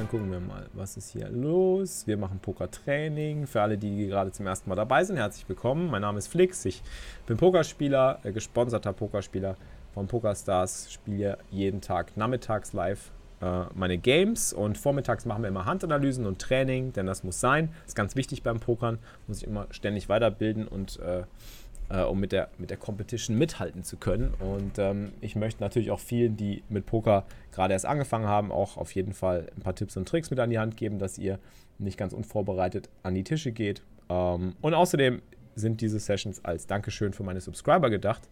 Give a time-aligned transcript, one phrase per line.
[0.00, 2.06] dann gucken wir mal, was ist hier los.
[2.06, 3.46] Wir machen Pokertraining.
[3.46, 5.90] Für alle, die gerade zum ersten Mal dabei sind, herzlich willkommen.
[5.90, 6.64] Mein Name ist Flix.
[6.64, 6.82] Ich
[7.26, 9.56] bin Pokerspieler, äh, gesponserter Pokerspieler
[9.92, 10.90] von PokerStars.
[10.90, 13.10] Spiele jeden Tag nachmittags live
[13.42, 17.68] äh, meine Games und vormittags machen wir immer Handanalysen und Training, denn das muss sein.
[17.82, 18.98] Das ist ganz wichtig beim Pokern.
[19.26, 21.24] Muss ich immer ständig weiterbilden und äh,
[21.90, 24.32] äh, um mit der, mit der Competition mithalten zu können.
[24.38, 28.76] Und ähm, ich möchte natürlich auch vielen, die mit Poker gerade erst angefangen haben, auch
[28.76, 31.38] auf jeden Fall ein paar Tipps und Tricks mit an die Hand geben, dass ihr
[31.78, 33.82] nicht ganz unvorbereitet an die Tische geht.
[34.08, 35.20] Ähm, und außerdem
[35.56, 38.28] sind diese Sessions als Dankeschön für meine Subscriber gedacht,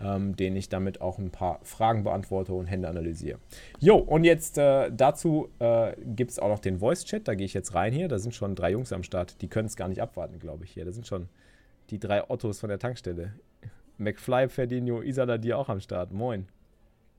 [0.00, 3.38] ähm, denen ich damit auch ein paar Fragen beantworte und Hände analysiere.
[3.78, 7.54] Jo, und jetzt äh, dazu äh, gibt es auch noch den Voice-Chat, da gehe ich
[7.54, 8.08] jetzt rein hier.
[8.08, 10.72] Da sind schon drei Jungs am Start, die können es gar nicht abwarten, glaube ich
[10.72, 10.84] hier.
[10.84, 11.28] Da sind schon
[11.90, 13.32] die drei Ottos von der Tankstelle.
[13.98, 16.12] McFly, Ferdinio, Isala, die auch am Start.
[16.12, 16.46] Moin.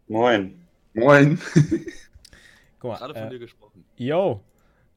[0.07, 0.61] Moin.
[0.93, 1.39] Moin.
[2.79, 3.83] Guck mal, Gerade von äh, dir gesprochen.
[3.95, 4.41] Yo.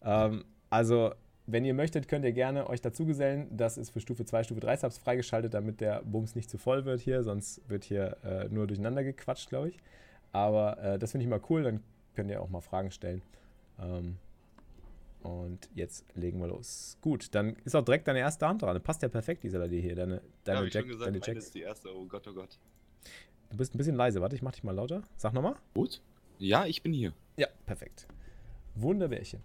[0.02, 1.12] Ähm, also,
[1.46, 3.48] wenn ihr möchtet, könnt ihr gerne euch dazugesellen.
[3.56, 6.84] Das ist für Stufe 2, Stufe 3 Subs freigeschaltet, damit der Bums nicht zu voll
[6.84, 7.22] wird hier.
[7.22, 9.78] Sonst wird hier äh, nur durcheinander gequatscht, glaube ich.
[10.32, 11.62] Aber äh, das finde ich mal cool.
[11.62, 11.82] Dann
[12.14, 13.22] könnt ihr auch mal Fragen stellen.
[13.80, 14.16] Ähm,
[15.22, 16.96] und jetzt legen wir los.
[17.00, 18.74] Gut, dann ist auch direkt deine erste Hand dran.
[18.74, 19.94] Das passt ja perfekt, dieser dir hier.
[19.94, 21.94] Deine, deine ja, Jack, schon gesagt, deine ist die erste.
[21.94, 22.58] Oh Gott, oh Gott.
[23.50, 24.20] Du bist ein bisschen leise.
[24.20, 25.02] Warte, ich mach dich mal lauter.
[25.16, 25.56] Sag nochmal.
[25.74, 26.00] Gut.
[26.38, 27.12] Ja, ich bin hier.
[27.36, 28.06] Ja, perfekt.
[28.76, 29.42] Wunderbärchen.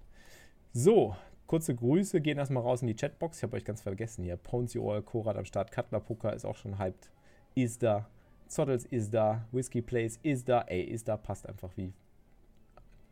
[0.73, 1.15] So,
[1.47, 2.21] kurze Grüße.
[2.21, 3.37] Gehen erstmal raus in die Chatbox.
[3.37, 4.37] Ich habe euch ganz vergessen hier.
[4.37, 5.71] Ponzi Oil, Korat am Start.
[5.71, 7.11] Cutler Poker ist auch schon hyped.
[7.55, 8.07] Ist da.
[8.47, 9.47] Zottels ist da.
[9.51, 10.61] Whiskey Plays ist da.
[10.61, 11.17] Ey, ist da.
[11.17, 11.91] Passt einfach wie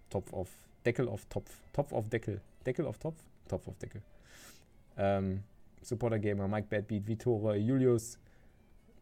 [0.09, 0.49] Topf auf
[0.85, 1.49] Deckel auf Topf.
[1.73, 2.41] Topf auf Deckel.
[2.63, 3.21] Deckel auf Topf?
[3.47, 4.01] Topf auf Deckel.
[4.97, 5.43] Ähm,
[5.81, 8.19] Supporter Gamer, Mike Badbeat, Vitore, Julius.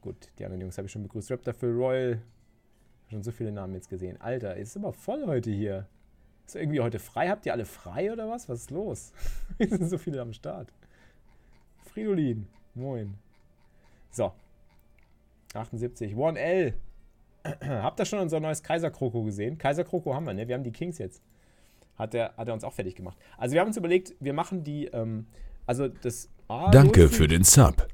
[0.01, 1.31] Gut, die anderen Jungs habe ich schon begrüßt.
[1.31, 2.21] Raptor Phil Royal.
[3.09, 4.19] Schon so viele Namen jetzt gesehen.
[4.19, 5.87] Alter, ist immer voll heute hier.
[6.47, 7.29] Ist irgendwie heute frei?
[7.29, 8.49] Habt ihr alle frei oder was?
[8.49, 9.13] Was ist los?
[9.59, 10.71] Es sind so viele am Start.
[11.85, 12.47] Fridolin.
[12.73, 13.15] Moin.
[14.11, 14.33] So.
[15.53, 16.15] 78.
[16.15, 16.73] 1L.
[17.61, 19.57] Habt ihr schon unser neues Kaiser-Kroko gesehen?
[19.57, 20.47] Kaiser-Kroko haben wir, ne?
[20.47, 21.21] Wir haben die Kings jetzt
[22.01, 23.17] hat er, hat er uns auch fertig gemacht.
[23.37, 25.27] Also wir haben uns überlegt, wir machen die, ähm,
[25.65, 27.87] also das A Danke für den Sub.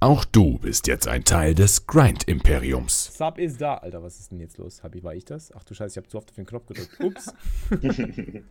[0.00, 3.16] Auch du bist jetzt ein Teil des Grind-Imperiums.
[3.16, 3.76] Sub ist da.
[3.76, 4.82] Alter, was ist denn jetzt los?
[4.82, 5.52] Habi, war ich das?
[5.52, 7.00] Ach du Scheiße, ich habe zu oft auf den Knopf gedrückt.
[7.00, 7.32] Ups.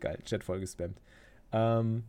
[0.00, 1.00] Geil, Chat voll gespammt.
[1.52, 2.04] Ähm,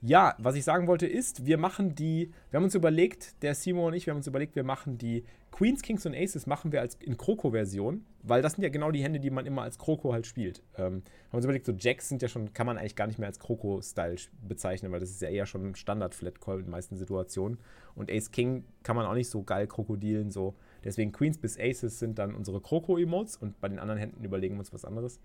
[0.00, 3.86] ja, was ich sagen wollte ist, wir machen die, wir haben uns überlegt, der Simon
[3.86, 6.80] und ich, wir haben uns überlegt, wir machen die Queens, Kings und Aces machen wir
[6.80, 10.12] als in Kroko-Version, weil das sind ja genau die Hände, die man immer als Kroko
[10.12, 10.62] halt spielt.
[10.76, 13.28] Ähm, haben uns überlegt, so Jacks sind ja schon, kann man eigentlich gar nicht mehr
[13.28, 14.16] als Kroko-Style
[14.48, 17.58] bezeichnen, weil das ist ja eher schon ein Standard-Flat-Call in den meisten Situationen.
[17.94, 20.54] Und Ace King kann man auch nicht so geil krokodilen, so.
[20.84, 24.60] Deswegen Queens bis Aces sind dann unsere Kroko-Emotes und bei den anderen Händen überlegen wir
[24.60, 25.20] uns was anderes.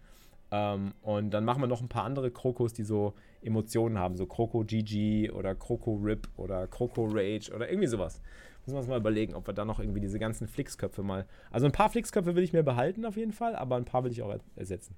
[0.52, 4.26] Ähm, und dann machen wir noch ein paar andere Krokos, die so Emotionen haben, so
[4.26, 8.22] Kroko GG oder Kroko Rip oder Kroko Rage oder irgendwie sowas.
[8.68, 11.26] Müssen wir uns mal überlegen, ob wir da noch irgendwie diese ganzen Flixköpfe mal.
[11.52, 14.12] Also ein paar Flixköpfe will ich mir behalten auf jeden Fall, aber ein paar will
[14.12, 14.94] ich auch ersetzen.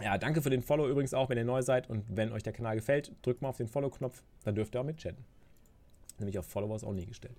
[0.00, 2.52] Ja, danke für den Follow übrigens auch, wenn ihr neu seid und wenn euch der
[2.52, 5.24] Kanal gefällt, drückt mal auf den Follow-Knopf, dann dürft ihr auch mit chatten.
[6.20, 7.34] Nämlich auf Followers auch nie gestellt.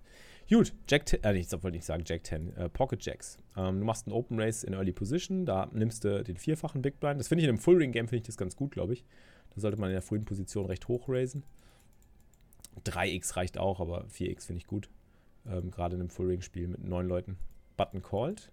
[0.50, 3.38] Gut, Jack 10, äh, ich wollte nicht sagen Jack 10, äh, Pocket Jacks.
[3.56, 7.00] Ähm, du machst einen Open Race in Early Position, da nimmst du den vierfachen Big
[7.00, 7.18] Blind.
[7.18, 9.06] Das finde ich in einem Full Ring Game finde ich das ganz gut, glaube ich.
[9.54, 11.44] Da sollte man in der frühen Position recht hoch raisen.
[12.84, 14.90] 3x reicht auch, aber 4x finde ich gut.
[15.48, 17.38] Ähm, Gerade in einem Full Ring Spiel mit neun Leuten.
[17.78, 18.52] Button called.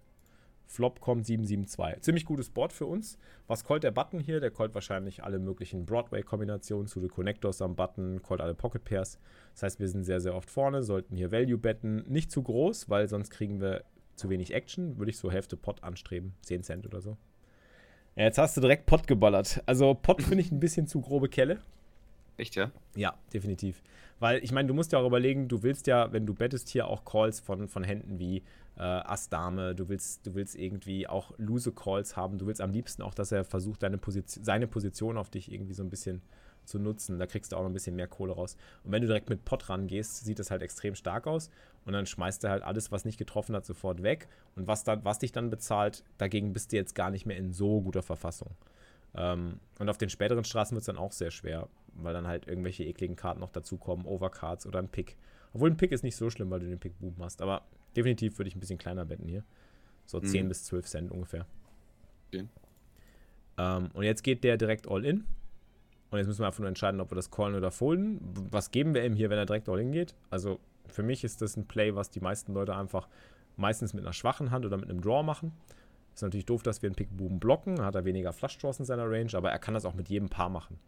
[0.66, 2.02] Flop kommt 772.
[2.02, 3.18] Ziemlich gutes Board für uns.
[3.46, 4.40] Was callt der Button hier?
[4.40, 9.18] Der callt wahrscheinlich alle möglichen Broadway-Kombinationen zu den Connectors am Button, callt alle Pocket Pairs.
[9.52, 12.04] Das heißt, wir sind sehr, sehr oft vorne, sollten hier Value betten.
[12.08, 13.84] Nicht zu groß, weil sonst kriegen wir
[14.16, 14.96] zu wenig Action.
[14.96, 16.34] Würde ich so Hälfte Pot anstreben.
[16.42, 17.18] 10 Cent oder so.
[18.16, 19.62] Ja, jetzt hast du direkt Pot geballert.
[19.66, 21.60] Also Pot finde ich ein bisschen zu grobe Kelle.
[22.38, 22.70] Echt, ja?
[22.96, 23.82] Ja, definitiv.
[24.22, 26.86] Weil ich meine, du musst ja auch überlegen, du willst ja, wenn du bettest, hier
[26.86, 28.44] auch Calls von, von Händen wie
[28.76, 33.02] äh, Ass-Dame, du willst, du willst irgendwie auch lose Calls haben, du willst am liebsten
[33.02, 36.22] auch, dass er versucht, deine Position, seine Position auf dich irgendwie so ein bisschen
[36.64, 37.18] zu nutzen.
[37.18, 38.56] Da kriegst du auch noch ein bisschen mehr Kohle raus.
[38.84, 41.50] Und wenn du direkt mit Pot rangehst, sieht das halt extrem stark aus.
[41.84, 44.28] Und dann schmeißt er halt alles, was nicht getroffen hat, sofort weg.
[44.54, 47.50] Und was, dann, was dich dann bezahlt, dagegen bist du jetzt gar nicht mehr in
[47.50, 48.50] so guter Verfassung.
[49.16, 52.46] Ähm, und auf den späteren Straßen wird es dann auch sehr schwer, weil dann halt
[52.46, 55.16] irgendwelche ekligen Karten noch dazukommen, Overcards oder ein Pick.
[55.52, 57.42] Obwohl ein Pick ist nicht so schlimm, weil du den Pick Boom hast.
[57.42, 57.62] Aber
[57.96, 59.44] definitiv würde ich ein bisschen kleiner betten hier.
[60.06, 60.48] So 10 mhm.
[60.48, 61.46] bis 12 Cent ungefähr.
[62.28, 62.46] Okay.
[63.58, 65.24] Ähm, und jetzt geht der direkt all in.
[66.10, 68.20] Und jetzt müssen wir einfach nur entscheiden, ob wir das callen oder folden.
[68.50, 70.14] Was geben wir ihm hier, wenn er direkt all in geht?
[70.30, 73.08] Also für mich ist das ein Play, was die meisten Leute einfach
[73.56, 75.52] meistens mit einer schwachen Hand oder mit einem Draw machen.
[76.14, 78.84] Ist natürlich doof, dass wir einen Pick Boom blocken, hat er weniger Flush Draws in
[78.84, 80.78] seiner Range, aber er kann das auch mit jedem Paar machen.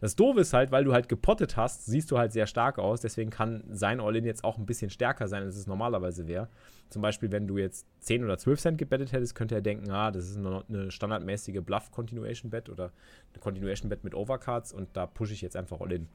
[0.00, 3.00] Das Doofe ist halt, weil du halt gepottet hast, siehst du halt sehr stark aus.
[3.00, 6.48] Deswegen kann sein All-In jetzt auch ein bisschen stärker sein, als es normalerweise wäre.
[6.88, 10.12] Zum Beispiel, wenn du jetzt 10 oder 12 Cent gebettet hättest, könnte er denken, ah,
[10.12, 12.92] das ist eine standardmäßige Bluff-Continuation-Bet oder
[13.32, 16.06] eine Continuation-Bet mit Overcards und da pushe ich jetzt einfach All-In.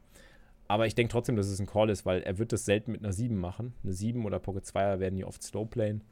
[0.69, 3.03] Aber ich denke trotzdem, dass es ein Call ist, weil er wird das selten mit
[3.03, 3.73] einer 7 machen.
[3.83, 6.05] Eine 7 oder Pocket 2er werden hier oft Slow playen.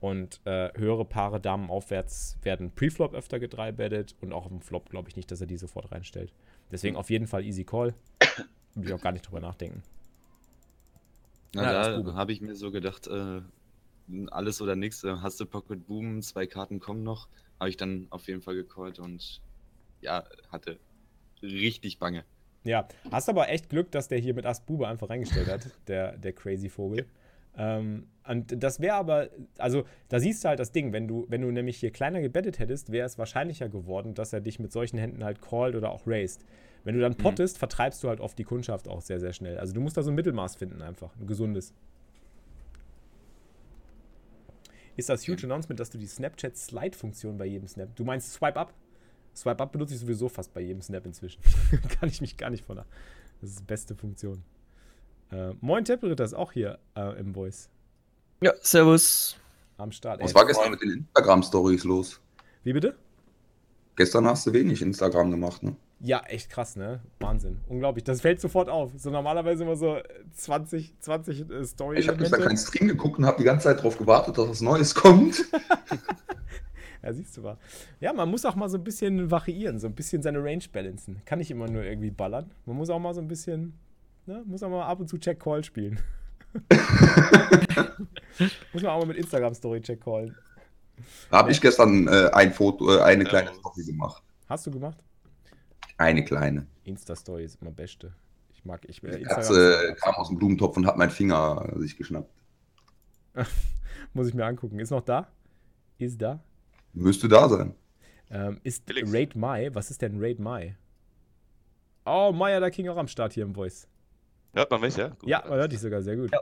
[0.00, 5.08] Und äh, höhere Paare Damen aufwärts werden Preflop öfter gedreibettet und auch im Flop glaube
[5.08, 6.32] ich nicht, dass er die sofort reinstellt.
[6.70, 7.94] Deswegen auf jeden Fall easy call.
[8.74, 9.82] Würde ich auch gar nicht drüber nachdenken.
[11.54, 13.40] Na, ja, da habe ich mir so gedacht, äh,
[14.30, 15.02] alles oder nichts.
[15.04, 17.28] Äh, hast du Pocket Boom, zwei Karten kommen noch.
[17.58, 19.40] Habe ich dann auf jeden Fall gecallt und
[20.02, 20.78] ja, hatte
[21.42, 22.24] richtig Bange.
[22.64, 26.18] Ja, hast aber echt Glück, dass der hier mit Ass Bube einfach reingestellt hat, der,
[26.18, 27.06] der Crazy Vogel.
[27.56, 31.42] Ähm, und das wäre aber, also da siehst du halt das Ding, wenn du, wenn
[31.42, 34.98] du nämlich hier kleiner gebettet hättest, wäre es wahrscheinlicher geworden, dass er dich mit solchen
[34.98, 36.44] Händen halt called oder auch raised.
[36.84, 37.18] Wenn du dann mhm.
[37.18, 37.58] pottest, mhm.
[37.60, 39.58] vertreibst du halt oft die Kundschaft auch sehr, sehr schnell.
[39.58, 41.72] Also du musst da so ein Mittelmaß finden einfach, ein gesundes.
[44.96, 48.58] Ist das huge Announcement, dass du die Snapchat Slide-Funktion bei jedem Snap, du meinst Swipe
[48.58, 48.72] Up?
[49.34, 51.42] Swipe Up benutze ich sowieso fast bei jedem Snap inzwischen.
[52.00, 52.76] Kann ich mich gar nicht von.
[52.76, 54.42] Das ist die beste Funktion.
[55.32, 57.68] Äh, Moin Tempelritter ist auch hier äh, im Voice.
[58.40, 59.36] Ja, servus.
[59.78, 60.22] Am Start.
[60.22, 62.20] Was war gestern mit den Instagram-Stories los?
[62.64, 62.96] Wie bitte?
[63.96, 65.76] Gestern hast du wenig Instagram gemacht, ne?
[66.00, 67.00] Ja, echt krass, ne?
[67.20, 67.58] Wahnsinn.
[67.68, 68.04] Unglaublich.
[68.04, 68.92] Das fällt sofort auf.
[68.96, 69.98] So normalerweise immer so
[70.34, 72.00] 20, 20 äh, Stories.
[72.00, 74.60] Ich habe gestern keinen Stream geguckt und habe die ganze Zeit darauf gewartet, dass was
[74.60, 75.44] Neues kommt.
[77.02, 77.56] ja, siehst du mal.
[78.00, 81.22] Ja, man muss auch mal so ein bisschen variieren, so ein bisschen seine Range balancen.
[81.24, 82.50] Kann nicht immer nur irgendwie ballern.
[82.66, 83.72] Man muss auch mal so ein bisschen
[84.26, 84.42] Ne?
[84.46, 85.98] Muss auch mal ab und zu Check Call spielen.
[88.72, 90.36] Muss man auch mal mit Instagram Story Check callen.
[91.30, 94.22] Habe ich gestern äh, ein Foto, äh, eine kleine Story gemacht.
[94.48, 94.98] Hast du gemacht?
[95.98, 96.66] Eine kleine.
[96.84, 98.14] Insta-Story ist immer beste.
[98.52, 101.96] Ich mag, ich äh, Die Katze kam aus dem Blumentopf und hat meinen Finger sich
[101.96, 102.30] geschnappt.
[104.12, 104.78] Muss ich mir angucken.
[104.78, 105.28] Ist noch da?
[105.98, 106.40] Ist da?
[106.92, 107.74] Müsste da sein.
[108.30, 109.12] Ähm, ist Felix.
[109.12, 110.76] Raid Mai, was ist denn Raid Mai?
[112.04, 113.88] Oh, Maya, der King auch am Start hier im Voice.
[114.56, 115.08] Hört man mich, ja?
[115.08, 115.28] Gut.
[115.28, 116.32] Ja, man hört dich sogar sehr gut.
[116.32, 116.40] Ja.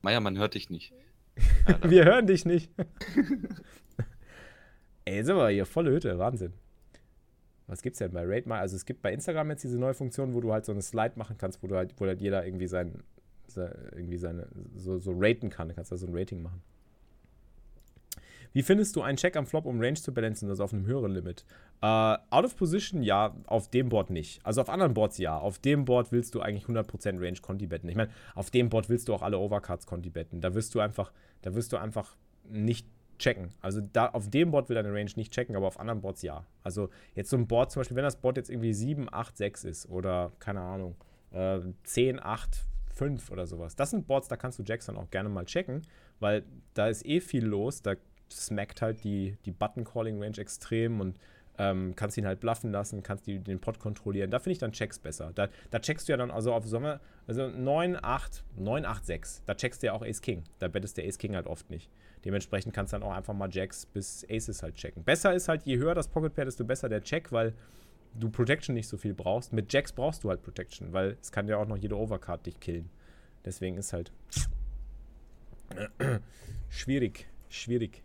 [0.00, 0.94] Meier, man hört dich nicht.
[1.82, 2.70] wir hören dich nicht.
[5.04, 6.52] Ey, sind wir hier volle Hütte, Wahnsinn.
[7.66, 8.60] Was gibt's denn bei Rate mal?
[8.60, 11.14] Also es gibt bei Instagram jetzt diese neue Funktion, wo du halt so eine Slide
[11.16, 13.02] machen kannst, wo du halt, wo halt jeder irgendwie sein,
[13.56, 14.46] irgendwie seine,
[14.76, 15.68] so, so raten kann.
[15.68, 16.62] Du kannst da so ein Rating machen.
[18.52, 21.12] Wie findest du einen Check am Flop, um Range zu balancen, also auf einem höheren
[21.12, 21.44] Limit?
[21.82, 24.44] Uh, out of Position, ja, auf dem Board nicht.
[24.44, 25.38] Also auf anderen Boards ja.
[25.38, 27.88] Auf dem Board willst du eigentlich 100% Range Conti betten.
[27.88, 30.40] Ich meine, auf dem Board willst du auch alle Overcards Conti betten.
[30.40, 31.12] Da wirst du einfach,
[31.42, 32.16] da wirst du einfach
[32.48, 32.86] nicht
[33.18, 33.50] checken.
[33.60, 36.44] Also da auf dem Board will deine Range nicht checken, aber auf anderen Boards ja.
[36.62, 39.64] Also jetzt so ein Board zum Beispiel, wenn das Board jetzt irgendwie 7, 8, 6
[39.64, 40.96] ist oder keine Ahnung,
[41.30, 43.76] äh, 10, 8, 5 oder sowas.
[43.76, 45.82] Das sind Boards, da kannst du Jacks dann auch gerne mal checken,
[46.20, 47.82] weil da ist eh viel los.
[47.82, 47.94] Da
[48.36, 51.16] smackt halt die, die Button-Calling-Range extrem und
[51.58, 54.30] ähm, kannst ihn halt bluffen lassen, kannst die, den Pot kontrollieren.
[54.30, 55.32] Da finde ich dann Checks besser.
[55.34, 59.42] Da, da checkst du ja dann also auf Sommer, also 9, 8, 9, 8, 6.
[59.46, 60.44] Da checkst du ja auch Ace King.
[60.58, 61.90] Da bettest der Ace King halt oft nicht.
[62.24, 65.04] Dementsprechend kannst du dann auch einfach mal Jacks bis Aces halt checken.
[65.04, 67.52] Besser ist halt, je höher das Pocket Pair, desto besser der Check, weil
[68.14, 69.52] du Protection nicht so viel brauchst.
[69.52, 72.60] Mit Jacks brauchst du halt Protection, weil es kann ja auch noch jede Overcard dich
[72.60, 72.88] killen.
[73.44, 74.12] Deswegen ist halt
[76.70, 78.02] schwierig, schwierig.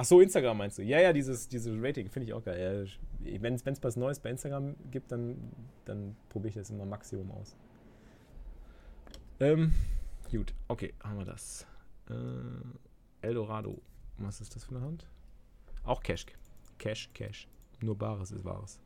[0.00, 0.82] Ach so, Instagram meinst du?
[0.82, 2.88] Ja, ja, dieses, dieses Rating finde ich auch geil.
[3.18, 5.36] Wenn es was Neues bei Instagram gibt, dann,
[5.86, 7.56] dann probiere ich das immer Maximum aus.
[9.40, 9.72] Ähm,
[10.30, 11.66] gut, okay, haben wir das.
[12.08, 13.82] Äh, Eldorado.
[14.18, 15.04] Was ist das für eine Hand?
[15.82, 16.26] Auch Cash.
[16.78, 17.48] Cash, Cash.
[17.80, 18.78] Nur Bares ist Wahres.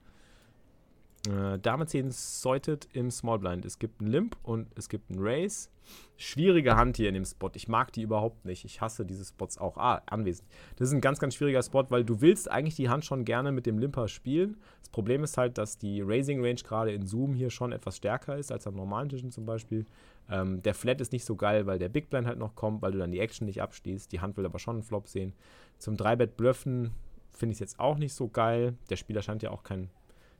[1.28, 3.64] Äh, Dame 10 Sorted im Small Blind.
[3.64, 5.70] Es gibt einen Limp und es gibt einen Race.
[6.16, 7.50] Schwierige Hand hier in dem Spot.
[7.54, 8.64] Ich mag die überhaupt nicht.
[8.64, 9.76] Ich hasse diese Spots auch.
[9.76, 10.48] Ah, anwesend.
[10.76, 13.52] Das ist ein ganz, ganz schwieriger Spot, weil du willst eigentlich die Hand schon gerne
[13.52, 14.56] mit dem Limper spielen.
[14.80, 18.36] Das Problem ist halt, dass die Raising Range gerade in Zoom hier schon etwas stärker
[18.36, 19.86] ist als am normalen Tischen zum Beispiel.
[20.28, 22.92] Ähm, der Flat ist nicht so geil, weil der Big Blind halt noch kommt, weil
[22.92, 24.12] du dann die Action nicht abstehst.
[24.12, 25.34] Die Hand will aber schon einen Flop sehen.
[25.78, 26.92] Zum 3-Bet Bluffen
[27.30, 28.74] finde ich es jetzt auch nicht so geil.
[28.90, 29.90] Der Spieler scheint ja auch kein,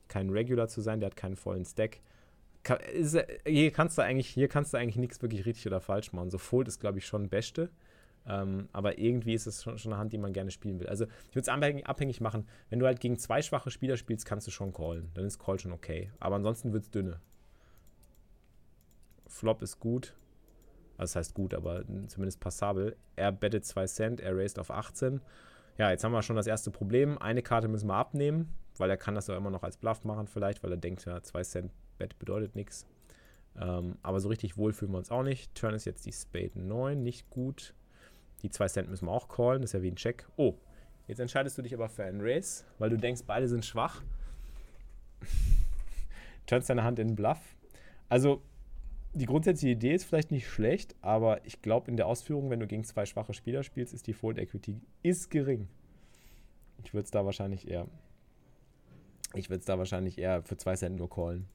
[0.07, 1.99] kein Regular zu sein, der hat keinen vollen Stack.
[2.93, 6.29] ist, hier kannst du eigentlich, hier kannst du eigentlich nichts wirklich richtig oder falsch machen.
[6.29, 7.69] So Fold ist, glaube ich, schon Beste.
[8.25, 10.87] Ähm, aber irgendwie ist es schon, schon, eine Hand, die man gerne spielen will.
[10.87, 14.25] Also ich würde es abhängig, abhängig machen, wenn du halt gegen zwei schwache Spieler spielst,
[14.25, 15.11] kannst du schon callen.
[15.13, 16.09] Dann ist Call schon okay.
[16.19, 17.19] Aber ansonsten wird es dünne.
[19.27, 20.15] Flop ist gut.
[20.97, 22.95] Also das heißt gut, aber zumindest passabel.
[23.15, 25.21] Er bettet 2 Cent, er raised auf 18.
[25.77, 27.17] Ja, jetzt haben wir schon das erste Problem.
[27.17, 30.27] Eine Karte müssen wir abnehmen, weil er kann das ja immer noch als Bluff machen
[30.27, 32.85] vielleicht, weil er denkt, ja, 2 Cent Bet bedeutet nichts.
[33.59, 35.53] Ähm, aber so richtig wohl fühlen wir uns auch nicht.
[35.55, 37.73] Turn ist jetzt die Spade 9, nicht gut.
[38.43, 40.27] Die 2 Cent müssen wir auch callen, das ist ja wie ein Check.
[40.35, 40.55] Oh,
[41.07, 44.01] jetzt entscheidest du dich aber für einen Race, weil du denkst, beide sind schwach.
[46.45, 47.55] Turnst deine Hand in einen Bluff.
[48.09, 48.43] Also,
[49.13, 52.67] die grundsätzliche Idee ist vielleicht nicht schlecht, aber ich glaube, in der Ausführung, wenn du
[52.67, 55.67] gegen zwei schwache Spieler spielst, ist die Fold Equity ist gering.
[56.83, 57.87] Ich würde es da wahrscheinlich eher.
[59.35, 61.47] Ich würde es da wahrscheinlich eher für zwei Cent nur callen.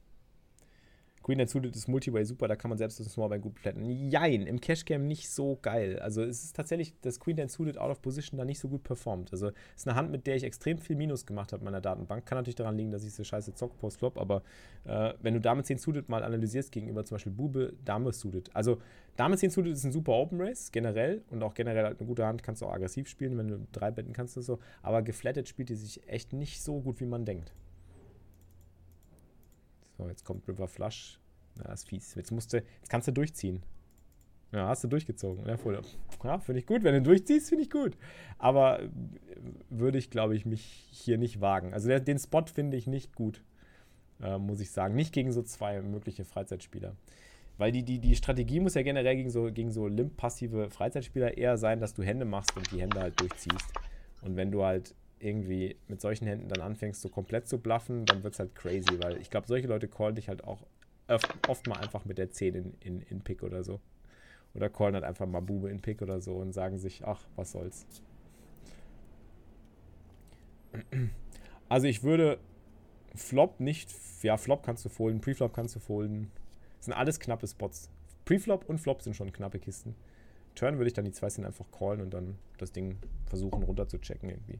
[1.29, 4.09] Queen dazu ist Multiway super, da kann man selbst das Smallbein gut plätten.
[4.09, 5.99] Jein, im Cashgame nicht so geil.
[5.99, 9.31] Also es ist tatsächlich, dass Queen Suited out of position da nicht so gut performt.
[9.31, 11.81] Also es ist eine Hand, mit der ich extrem viel Minus gemacht habe in meiner
[11.81, 12.25] Datenbank.
[12.25, 14.41] Kann natürlich daran liegen, dass ich so scheiße zock post-flop, aber
[14.85, 18.49] äh, wenn du Dame 10 Suited mal analysierst gegenüber zum Beispiel Bube, Dame Suited.
[18.55, 18.81] Also
[19.15, 21.21] Dame 10 Suited ist ein super Open Race, generell.
[21.29, 23.91] Und auch generell halt eine gute Hand, kannst du auch aggressiv spielen, wenn du drei
[23.91, 24.57] betten kannst und so.
[24.81, 27.53] Aber geflattet spielt die sich echt nicht so gut, wie man denkt.
[29.99, 31.19] So, jetzt kommt River Flush.
[31.57, 32.15] Ja, ist fies.
[32.15, 33.61] Jetzt musst du, jetzt kannst du durchziehen.
[34.53, 35.45] Ja, hast du durchgezogen.
[35.45, 35.57] Ja,
[36.23, 36.83] ja finde ich gut.
[36.83, 37.97] Wenn du durchziehst, finde ich gut.
[38.37, 38.89] Aber äh,
[39.69, 41.73] würde ich, glaube ich, mich hier nicht wagen.
[41.73, 43.43] Also der, den Spot finde ich nicht gut,
[44.21, 44.95] äh, muss ich sagen.
[44.95, 46.95] Nicht gegen so zwei mögliche Freizeitspieler.
[47.57, 51.57] Weil die, die, die Strategie muss ja generell gegen so, gegen so limp-passive Freizeitspieler eher
[51.57, 53.73] sein, dass du Hände machst und die Hände halt durchziehst.
[54.21, 58.23] Und wenn du halt irgendwie mit solchen Händen dann anfängst, so komplett zu bluffen, dann
[58.23, 60.65] wird es halt crazy, weil ich glaube, solche Leute callen dich halt auch
[61.07, 63.79] oft, oft, mal einfach mit der 10 in, in, in Pick oder so.
[64.53, 67.51] Oder callen halt einfach mal Bube in Pick oder so und sagen sich, ach, was
[67.51, 67.85] soll's.
[71.67, 72.39] Also ich würde
[73.15, 76.31] Flop nicht, ja, Flop kannst du folden, Preflop kannst du folden.
[76.77, 77.89] Das sind alles knappe Spots.
[78.25, 79.95] Preflop und Flop sind schon knappe Kisten.
[80.55, 83.87] Turn würde ich dann die 2 Cent einfach callen und dann das Ding versuchen runter
[83.87, 84.59] zu checken irgendwie.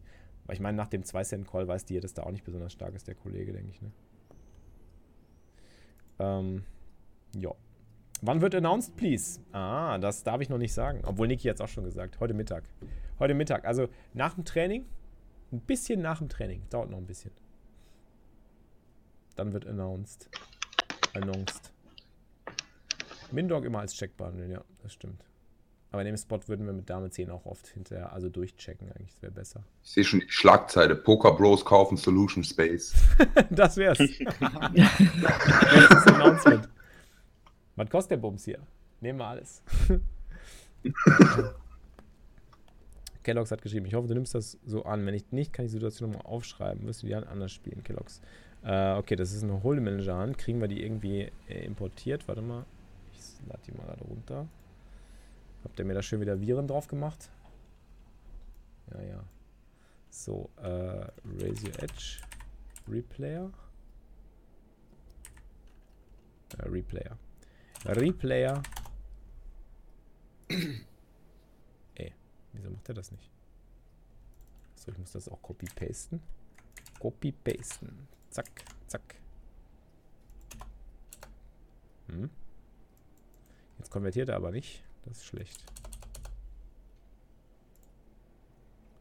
[0.50, 2.74] Weil ich meine, nach dem 2 Cent Call weiß die, dass da auch nicht besonders
[2.74, 3.91] stark ist, der Kollege, denke ich, ne?
[6.18, 6.63] Ähm,
[7.36, 7.53] ja.
[8.24, 9.39] Wann wird announced, please?
[9.51, 11.01] Ah, das darf ich noch nicht sagen.
[11.06, 12.20] Obwohl Niki es auch schon gesagt.
[12.20, 12.63] Heute Mittag.
[13.20, 13.63] Heute Mittag.
[13.63, 14.88] Also nach dem Training.
[15.51, 16.63] Ein bisschen nach dem Training.
[16.72, 17.32] Dauert noch ein bisschen.
[19.36, 20.32] Dann wird announced.
[21.13, 21.72] Announced.
[23.32, 25.28] Mindog immer als Check behandeln, ja, das stimmt.
[25.91, 29.13] Aber in dem Spot würden wir mit Dame 10 auch oft hinterher, also durchchecken eigentlich,
[29.13, 29.63] das wäre besser.
[29.84, 32.93] Ich sehe schon die Schlagzeile, Poker Bros kaufen Solution Space.
[33.50, 33.98] das wär's.
[33.98, 36.69] das ist ein Announcement.
[37.75, 38.60] Was kostet der Bums hier?
[39.01, 39.63] Nehmen wir alles.
[43.24, 45.05] Kellogg's hat geschrieben, ich hoffe, du nimmst das so an.
[45.05, 46.86] Wenn ich nicht, kann ich die Situation nochmal aufschreiben.
[46.86, 48.22] Wirst du die anders spielen, Kellogg's.
[48.63, 50.38] Äh, okay, das ist eine Holding Manager Hand.
[50.38, 52.27] Kriegen wir die irgendwie importiert?
[52.27, 52.65] Warte mal.
[53.13, 54.48] Ich lade die mal da runter.
[55.63, 57.30] Habt ihr mir da schön wieder Viren drauf gemacht?
[58.92, 59.24] Ja, ja.
[60.10, 62.22] So, äh, Your Edge.
[62.88, 63.51] Replayer.
[66.58, 67.18] Äh, Replayer.
[67.86, 68.63] Replayer.
[71.96, 72.13] Ey,
[72.54, 73.30] wieso macht er das nicht?
[74.75, 76.22] So, ich muss das auch copy-pasten.
[77.00, 78.08] Copy-pasten.
[78.30, 79.16] Zack, zack.
[82.08, 82.30] Hm.
[83.78, 84.84] Jetzt konvertiert er aber nicht.
[85.06, 85.63] Das ist schlecht.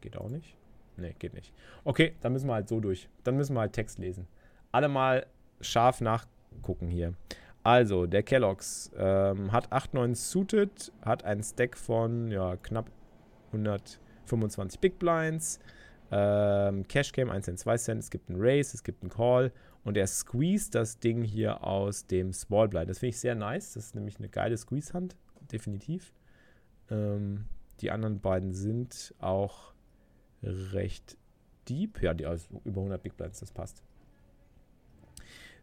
[0.01, 0.55] Geht auch nicht?
[0.97, 1.53] Ne, geht nicht.
[1.83, 3.09] Okay, dann müssen wir halt so durch.
[3.23, 4.27] Dann müssen wir halt Text lesen.
[4.71, 5.25] Alle mal
[5.61, 7.13] scharf nachgucken hier.
[7.63, 12.89] Also, der Kellogg's ähm, hat 8,9 suited, hat einen Stack von ja, knapp
[13.47, 15.59] 125 Big Blinds.
[16.11, 18.03] Ähm, Cash Game 1 Cent, 2 Cent.
[18.03, 19.51] Es gibt einen Race, es gibt einen Call.
[19.83, 22.89] Und er squeezed das Ding hier aus dem Small Blind.
[22.89, 23.73] Das finde ich sehr nice.
[23.73, 25.15] Das ist nämlich eine geile Squeeze-Hand
[25.51, 26.13] definitiv.
[26.89, 27.45] Ähm,
[27.81, 29.73] die anderen beiden sind auch
[30.43, 31.17] recht
[31.67, 32.01] deep.
[32.01, 33.83] Ja, die also über 100 Big Blinds, das passt.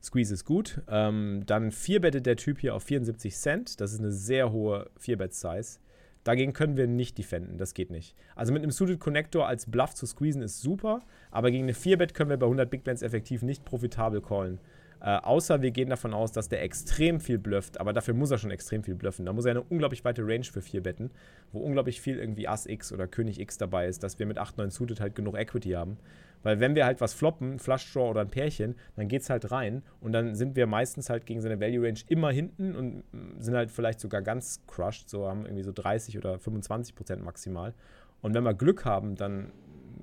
[0.02, 0.82] Squeeze ist gut.
[0.88, 3.80] Ähm, dann 4 bettet der Typ hier auf 74 Cent.
[3.80, 5.80] Das ist eine sehr hohe 4-Bet-Size.
[6.26, 8.16] Dagegen können wir nicht defenden, das geht nicht.
[8.34, 12.14] Also mit einem Suited Connector als Bluff zu squeezen ist super, aber gegen eine 4-Bet
[12.14, 14.58] können wir bei 100 Big Blinds effektiv nicht profitabel callen.
[15.00, 18.38] Äh, außer wir gehen davon aus, dass der extrem viel blufft, aber dafür muss er
[18.38, 19.26] schon extrem viel bluffen.
[19.26, 21.10] Da muss er eine unglaublich weite Range für 4 Betten,
[21.52, 24.58] wo unglaublich viel irgendwie Ass X oder König X dabei ist, dass wir mit 8,
[24.58, 25.98] 9 Suited halt genug Equity haben.
[26.42, 29.82] Weil wenn wir halt was floppen, Flush Draw oder ein Pärchen, dann geht's halt rein
[30.00, 33.02] und dann sind wir meistens halt gegen seine Value Range immer hinten und
[33.38, 37.74] sind halt vielleicht sogar ganz crushed, so haben irgendwie so 30 oder 25 Prozent maximal.
[38.22, 39.50] Und wenn wir Glück haben, dann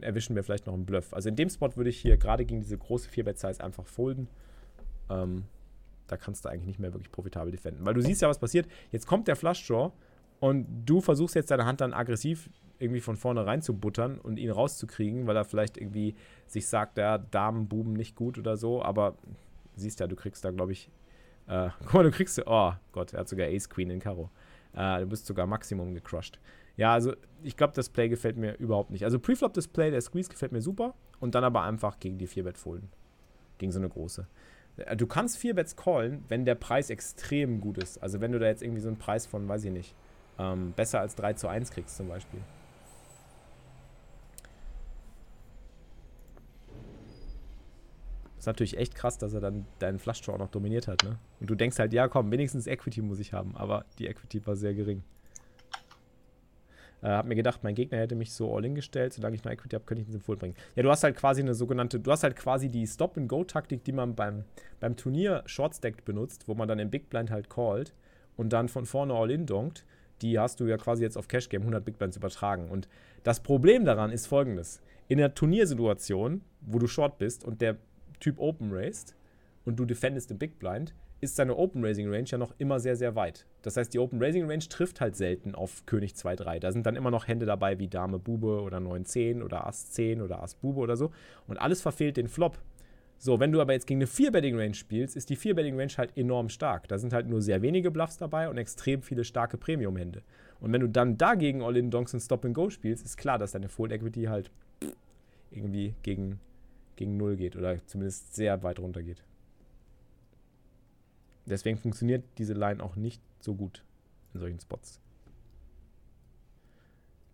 [0.02, 1.14] erwischen wir vielleicht noch einen Bluff.
[1.14, 4.28] Also in dem Spot würde ich hier gerade gegen diese große 4-Bet-Size einfach folden.
[5.10, 5.44] Ähm,
[6.08, 7.86] da kannst du eigentlich nicht mehr wirklich profitabel defenden.
[7.86, 8.68] Weil du siehst ja, was passiert.
[8.92, 9.92] Jetzt kommt der Flush Draw
[10.40, 14.38] und du versuchst jetzt deine Hand dann aggressiv irgendwie von vorne rein zu buttern und
[14.38, 16.16] ihn rauszukriegen, weil er vielleicht irgendwie
[16.48, 19.16] sich sagt, ja, Damen, Buben nicht gut oder so, aber
[19.76, 20.90] siehst ja, du kriegst da, glaube ich,
[21.48, 24.30] äh, guck mal, du kriegst, oh Gott, er hat sogar Ace Queen in Karo.
[24.74, 26.40] Äh, du bist sogar Maximum gecrushed.
[26.76, 29.06] Ja, also ich glaube, das Play gefällt mir überhaupt nicht.
[29.06, 32.90] Also Preflop-Display, der Squeeze gefällt mir super und dann aber einfach gegen die 4-Bet folden.
[33.60, 34.28] Gegen so eine große.
[34.78, 38.02] Äh, du kannst 4-Bets callen, wenn der Preis extrem gut ist.
[38.02, 39.96] Also wenn du da jetzt irgendwie so einen Preis von, weiß ich nicht,
[40.40, 42.42] ähm, besser als 3 zu 1 kriegst zum Beispiel.
[48.44, 51.18] ist natürlich echt krass, dass er dann deinen Flush auch noch dominiert hat, ne?
[51.40, 54.58] Und du denkst halt, ja komm, wenigstens Equity muss ich haben, aber die Equity war
[54.58, 55.02] sehr gering.
[57.04, 59.76] Äh, hab mir gedacht, mein Gegner hätte mich so all-in gestellt, solange ich noch Equity
[59.76, 60.56] habe, könnte ich ihn Symbol bringen.
[60.76, 64.16] Ja, du hast halt quasi eine sogenannte, du hast halt quasi die Stop-and-Go-Taktik, die man
[64.16, 64.46] beim,
[64.80, 67.94] beim Turnier Shortstacked benutzt, wo man dann im Big Blind halt callt
[68.38, 69.86] und dann von vorne all-in donkt.
[70.22, 72.70] Die hast du ja quasi jetzt auf Cash Game 100 Big Blinds übertragen.
[72.70, 72.88] Und
[73.24, 74.82] das Problem daran ist folgendes.
[75.10, 77.76] In der Turniersituation, wo du short bist und der
[78.22, 79.16] Typ Open raced
[79.66, 80.94] und du defendest im Big Blind,
[81.24, 83.46] ist seine Open Raising Range ja noch immer sehr, sehr weit.
[83.62, 86.60] Das heißt, die Open Raising Range trifft halt selten auf König 2-3.
[86.60, 90.22] Da sind dann immer noch Hände dabei wie Dame Bube oder 9-10 oder Ass 10
[90.22, 91.12] oder Ass Bube oder so.
[91.48, 92.60] Und alles verfehlt den Flop.
[93.18, 96.88] So, wenn du aber jetzt gegen eine 4-Betting-Range spielst, ist die 4-Betting-Range halt enorm stark.
[96.90, 100.22] Da sind halt nur sehr wenige Bluffs dabei und extrem viele starke Premium-Hände.
[100.60, 104.24] Und wenn du dann dagegen All-In, Donks und Stop-and-Go spielst, ist klar, dass deine Fold-Equity
[104.24, 104.52] halt
[105.52, 106.40] irgendwie gegen
[106.96, 109.24] gegen Null geht oder zumindest sehr weit runter geht.
[111.46, 113.84] Deswegen funktioniert diese Line auch nicht so gut
[114.34, 115.00] in solchen Spots.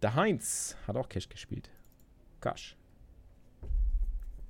[0.01, 1.69] Der Heinz hat auch Cash gespielt.
[2.41, 2.75] Cash.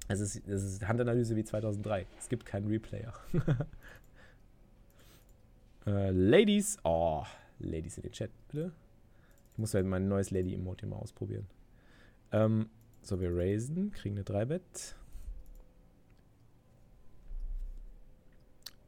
[0.08, 2.06] Es ist, es ist Handanalyse wie 2003.
[2.18, 3.14] Es gibt keinen Replayer.
[5.86, 6.78] äh, Ladies.
[6.84, 7.24] Oh,
[7.60, 8.72] Ladies in den Chat, bitte.
[9.54, 11.48] Ich muss halt mein neues Lady-Emote mal ausprobieren.
[12.32, 12.70] Ähm,
[13.02, 14.96] so, wir raisen, kriegen eine 3-Bet.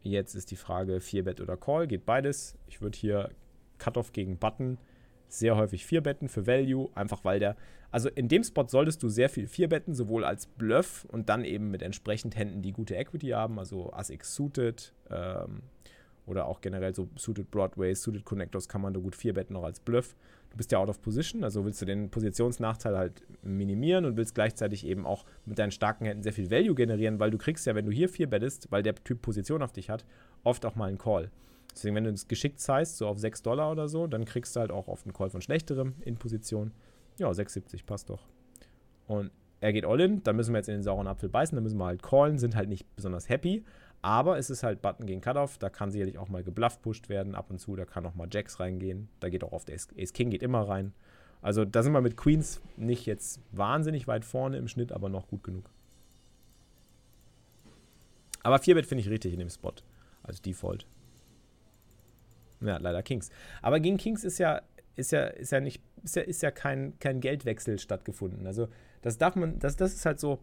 [0.03, 2.57] Jetzt ist die Frage 4-Bet oder Call, geht beides.
[2.67, 3.29] Ich würde hier
[3.77, 4.77] Cutoff gegen Button.
[5.27, 7.55] Sehr häufig 4 betten für Value, einfach weil der,
[7.89, 11.45] also in dem Spot solltest du sehr viel 4 betten, sowohl als Bluff und dann
[11.45, 15.61] eben mit entsprechend Händen, die gute Equity haben, also Ass X Suited ähm,
[16.25, 19.63] oder auch generell so Suited Broadways, Suited Connectors kann man da gut 4 betten, auch
[19.63, 20.15] als Bluff
[20.51, 24.35] du bist ja out of position, also willst du den Positionsnachteil halt minimieren und willst
[24.35, 27.73] gleichzeitig eben auch mit deinen starken Händen sehr viel Value generieren, weil du kriegst ja,
[27.73, 30.05] wenn du hier vier bettest, weil der Typ Position auf dich hat,
[30.43, 31.31] oft auch mal einen Call.
[31.73, 34.59] Deswegen, wenn du es geschickt zeigst, so auf 6 Dollar oder so, dann kriegst du
[34.59, 36.71] halt auch oft einen Call von schlechterem in Position.
[37.17, 38.27] Ja, 6,70 passt doch.
[39.07, 41.63] Und er geht all in, dann müssen wir jetzt in den sauren Apfel beißen, dann
[41.63, 43.63] müssen wir halt callen, sind halt nicht besonders happy,
[44.01, 47.35] aber es ist halt Button gegen Cutoff, da kann sicherlich auch mal gebluff pusht werden
[47.35, 50.13] ab und zu, da kann auch mal Jacks reingehen, da geht auch oft Ace, Ace
[50.13, 50.93] King geht immer rein.
[51.41, 55.27] Also da sind wir mit Queens nicht jetzt wahnsinnig weit vorne im Schnitt, aber noch
[55.27, 55.69] gut genug.
[58.43, 59.73] Aber 4-Bet finde ich richtig in dem Spot
[60.23, 60.85] als Default.
[62.61, 63.29] Ja, leider Kings.
[63.61, 64.61] Aber gegen Kings ist ja,
[64.95, 68.45] ist ja, ist ja nicht, ist ja, ist ja kein, kein Geldwechsel stattgefunden.
[68.45, 68.67] Also
[69.01, 70.39] das darf man, das, das ist halt so,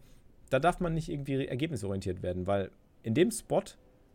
[0.51, 2.71] da darf man nicht irgendwie ergebnisorientiert werden, weil
[3.03, 3.63] in dem Spot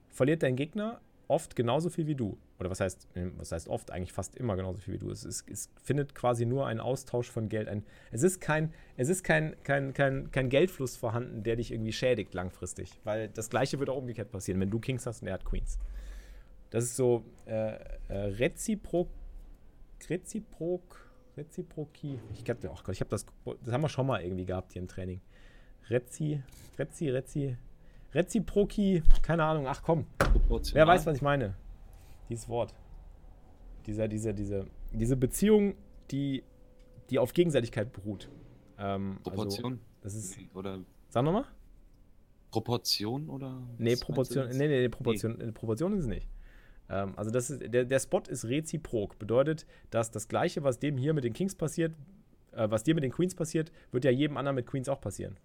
[0.10, 2.38] verliert dein Gegner oft genauso viel wie du.
[2.60, 3.92] Oder was heißt, was heißt oft?
[3.92, 5.10] Eigentlich fast immer genauso viel wie du.
[5.10, 7.84] Es, ist, es findet quasi nur ein Austausch von Geld ein.
[8.12, 12.34] Es ist kein, es ist kein, kein, kein, kein Geldfluss vorhanden, der dich irgendwie schädigt
[12.34, 13.00] langfristig.
[13.04, 15.80] Weil das gleiche würde auch umgekehrt passieren, wenn du Kings hast und er hat Queens.
[16.70, 17.76] Das ist so äh,
[18.08, 19.10] äh, reziprok.
[20.10, 21.10] Reziprok.
[21.36, 22.20] Reziproki.
[22.34, 23.26] Ich, glaub, oh Gott, ich habe das.
[23.64, 25.22] Das haben wir schon mal irgendwie gehabt hier im Training.
[25.90, 26.42] Rezi,
[26.78, 27.58] Rezi, Rezi.
[28.14, 30.06] Reziproki, keine Ahnung, ach komm.
[30.74, 31.56] Wer weiß, was ich meine.
[32.30, 32.74] Dieses Wort.
[33.86, 35.76] Dieser, diese, diese, diese Beziehung,
[36.12, 36.44] die,
[37.10, 38.30] die auf Gegenseitigkeit beruht.
[38.78, 39.74] Ähm, Proportion?
[39.74, 40.38] Also, das ist.
[40.54, 40.80] Oder.
[41.10, 41.46] Sag nochmal.
[42.52, 43.62] Proportion oder?
[43.80, 45.52] Nee, Proportion, nee, nee, nee, Proportion, nee.
[45.52, 46.28] Proportion ist es nicht.
[46.88, 49.18] Ähm, also das ist, der, der Spot ist reziprok.
[49.18, 51.96] Bedeutet, dass das gleiche, was dem hier mit den Kings passiert,
[52.52, 55.38] äh, was dir mit den Queens passiert, wird ja jedem anderen mit Queens auch passieren.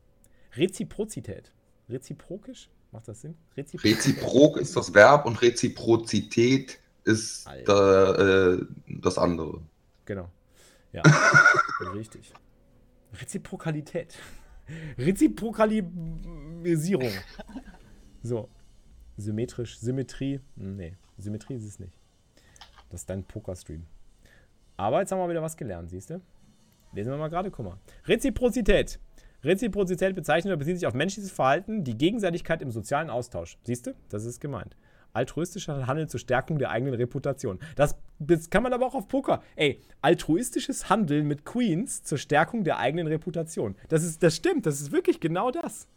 [0.55, 1.53] Reziprozität.
[1.89, 2.71] Reziprokisch?
[2.93, 3.37] Macht das Sinn?
[3.57, 9.61] Reziprok, Reziprok ist das Verb und Reziprozität ist da, äh, das andere.
[10.05, 10.31] Genau.
[10.93, 11.03] Ja,
[11.95, 12.33] richtig.
[13.21, 14.17] Reziprokalität.
[14.99, 17.13] Reziprokalisierung.
[18.23, 18.49] So.
[19.17, 19.79] Symmetrisch.
[19.79, 20.41] Symmetrie.
[20.57, 21.97] Nee, Symmetrie ist es nicht.
[22.91, 23.87] Das ist dein Pokerstream.
[24.77, 26.21] Aber jetzt haben wir wieder was gelernt, siehst du?
[26.93, 27.79] Lesen wir mal gerade, guck mal.
[28.07, 28.99] Reziprozität.
[29.45, 33.57] Reziprozität bezeichnet oder bezieht sich auf menschliches Verhalten, die Gegenseitigkeit im sozialen Austausch.
[33.63, 33.95] Siehst du?
[34.09, 34.77] Das ist gemeint.
[35.13, 37.59] Altruistischer Handeln zur Stärkung der eigenen Reputation.
[37.77, 39.43] Das, das kann man aber auch auf Poker.
[39.57, 43.75] Ey, altruistisches Handeln mit Queens zur Stärkung der eigenen Reputation.
[43.89, 45.89] Das, ist, das stimmt, das ist wirklich genau das.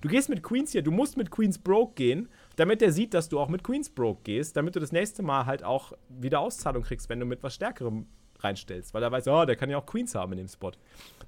[0.00, 3.28] Du gehst mit Queens hier, du musst mit Queens Broke gehen, damit der sieht, dass
[3.28, 6.82] du auch mit Queens Broke gehst, damit du das nächste Mal halt auch wieder Auszahlung
[6.82, 8.06] kriegst, wenn du mit was Stärkerem
[8.42, 10.72] reinstellst, weil er weiß, oh, der kann ja auch Queens haben in dem Spot.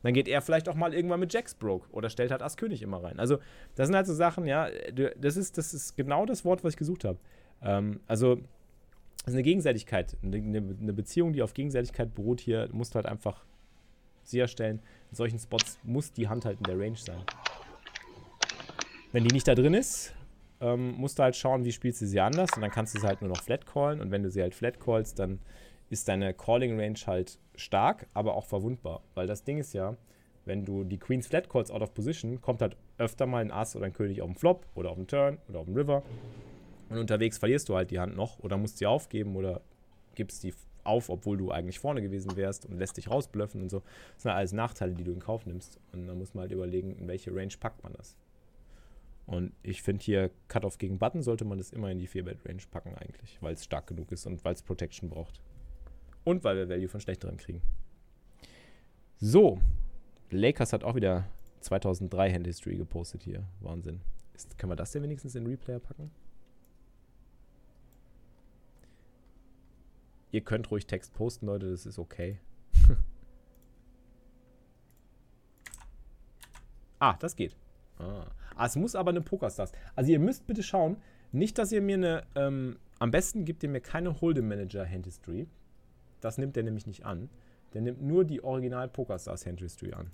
[0.02, 2.82] Dann geht er vielleicht auch mal irgendwann mit Jacks Broke oder stellt halt Ass König
[2.82, 3.18] immer rein.
[3.18, 3.38] Also,
[3.74, 4.68] das sind halt so Sachen, ja,
[5.18, 7.18] das ist, das ist genau das Wort, was ich gesucht habe.
[7.62, 12.94] Ähm, also, das ist eine Gegenseitigkeit, eine, eine, Beziehung, die auf Gegenseitigkeit beruht hier, musst
[12.94, 13.44] du halt einfach
[14.22, 17.22] sicherstellen, in solchen Spots muss die Hand halt in der Range sein.
[19.12, 20.12] Wenn die nicht da drin ist,
[20.60, 23.06] ähm, musst du halt schauen, wie spielst du sie anders und dann kannst du sie
[23.06, 25.40] halt nur noch flat callen und wenn du sie halt flat callst, dann
[25.94, 29.02] ist deine Calling Range halt stark, aber auch verwundbar.
[29.14, 29.96] Weil das Ding ist ja,
[30.44, 33.74] wenn du die Queen's Flat Calls out of position, kommt halt öfter mal ein Ass
[33.74, 36.02] oder ein König auf dem Flop oder auf dem Turn oder auf dem River.
[36.90, 39.62] Und unterwegs verlierst du halt die Hand noch oder musst sie aufgeben oder
[40.14, 40.52] gibst die
[40.82, 43.82] auf, obwohl du eigentlich vorne gewesen wärst und lässt dich rausblöffen und so.
[44.14, 45.80] Das sind alles Nachteile, die du in Kauf nimmst.
[45.92, 48.16] Und dann muss man halt überlegen, in welche Range packt man das.
[49.26, 52.94] Und ich finde hier Cut-Off gegen Button sollte man das immer in die 4-Bet-Range packen
[52.94, 55.40] eigentlich, weil es stark genug ist und weil es Protection braucht.
[56.24, 57.62] Und weil wir Value von schlechteren kriegen.
[59.18, 59.60] So.
[60.30, 61.26] Lakers hat auch wieder
[61.60, 63.44] 2003 Hand History gepostet hier.
[63.60, 64.00] Wahnsinn.
[64.34, 66.10] Ist, können wir das denn wenigstens in Replayer packen?
[70.32, 72.40] Ihr könnt ruhig Text posten, Leute, das ist okay.
[76.98, 77.56] ah, das geht.
[77.98, 78.26] Ah.
[78.56, 78.66] ah.
[78.66, 79.70] es muss aber eine Pokerstars.
[79.94, 80.96] Also ihr müsst bitte schauen,
[81.30, 85.06] nicht, dass ihr mir eine, ähm, am besten gebt ihr mir keine Hold'em Manager Hand
[85.06, 85.46] History.
[86.24, 87.28] Das nimmt der nämlich nicht an.
[87.74, 90.10] Der nimmt nur die Original PokerStars Hand History an.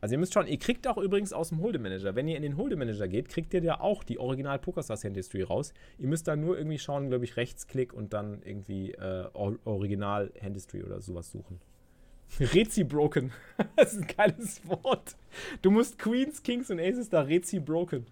[0.00, 2.42] Also ihr müsst schauen, ihr kriegt auch übrigens aus dem Hold'em Manager, wenn ihr in
[2.42, 5.72] den Hold'em Manager geht, kriegt ihr ja auch die Original PokerStars Hand History raus.
[5.98, 10.56] Ihr müsst da nur irgendwie schauen, glaube ich, Rechtsklick und dann irgendwie äh, Original Hand
[10.56, 11.60] History oder sowas suchen.
[12.40, 13.30] Rezi-broken.
[13.76, 15.14] das ist ein geiles Wort.
[15.62, 18.04] Du musst Queens, Kings und Aces da Rezi-broken.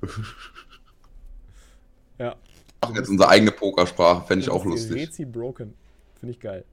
[2.20, 2.36] ja
[2.82, 5.08] machen jetzt unsere eigene Pokersprache, fände ich auch lustig.
[5.08, 5.74] Rezi Broken.
[6.18, 6.64] Finde ich geil.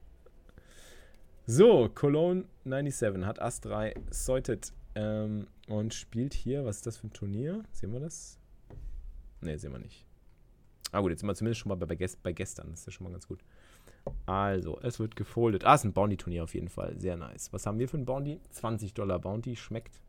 [1.46, 7.08] So, Cologne 97 hat Ass 3 sorted ähm, und spielt hier, was ist das für
[7.08, 7.64] ein Turnier?
[7.72, 8.38] Sehen wir das?
[9.40, 10.06] Ne, sehen wir nicht.
[10.92, 12.70] Ah gut, jetzt sind wir zumindest schon mal bei, Gäst bei gestern.
[12.70, 13.40] Das ist ja schon mal ganz gut.
[14.26, 15.64] Also, es wird gefoldet.
[15.64, 16.98] Ah, es ist ein Bounty-Turnier auf jeden Fall.
[16.98, 17.52] Sehr nice.
[17.52, 18.40] Was haben wir für ein Bounty?
[18.50, 19.56] 20 Dollar Bounty.
[19.56, 20.00] Schmeckt.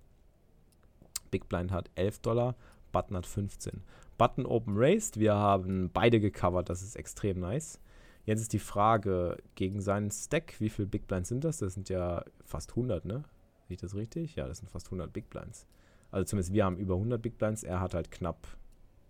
[1.29, 2.55] Big Blind hat 11 Dollar.
[2.91, 3.81] Button hat 15.
[4.17, 5.19] Button Open Raised.
[5.19, 7.79] Wir haben beide gecovert, das ist extrem nice.
[8.25, 11.57] Jetzt ist die Frage gegen seinen Stack, wie viele Big Blinds sind das?
[11.57, 13.23] Das sind ja fast 100, ne?
[13.67, 14.35] Sehe ich das richtig?
[14.35, 15.65] Ja, das sind fast 100 Big Blinds.
[16.11, 18.47] Also zumindest wir haben über 100 Big Blinds, er hat halt knapp,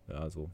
[0.07, 0.49] ja, so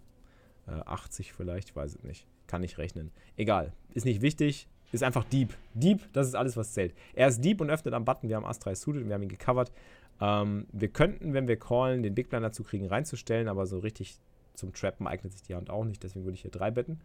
[0.67, 2.27] äh, 80 vielleicht, weiß ich nicht.
[2.47, 3.11] Kann nicht rechnen.
[3.35, 5.53] Egal, ist nicht wichtig, ist einfach Deep.
[5.73, 6.95] Deep, das ist alles, was zählt.
[7.13, 9.23] Er ist Deep und öffnet am Button, wir haben Ass 3 suited und wir haben
[9.23, 9.71] ihn gecovert.
[10.19, 14.17] Ähm, wir könnten, wenn wir callen, den Big Blind dazu kriegen, reinzustellen, aber so richtig
[14.53, 16.99] zum Trappen eignet sich die Hand auch nicht, deswegen würde ich hier drei betten.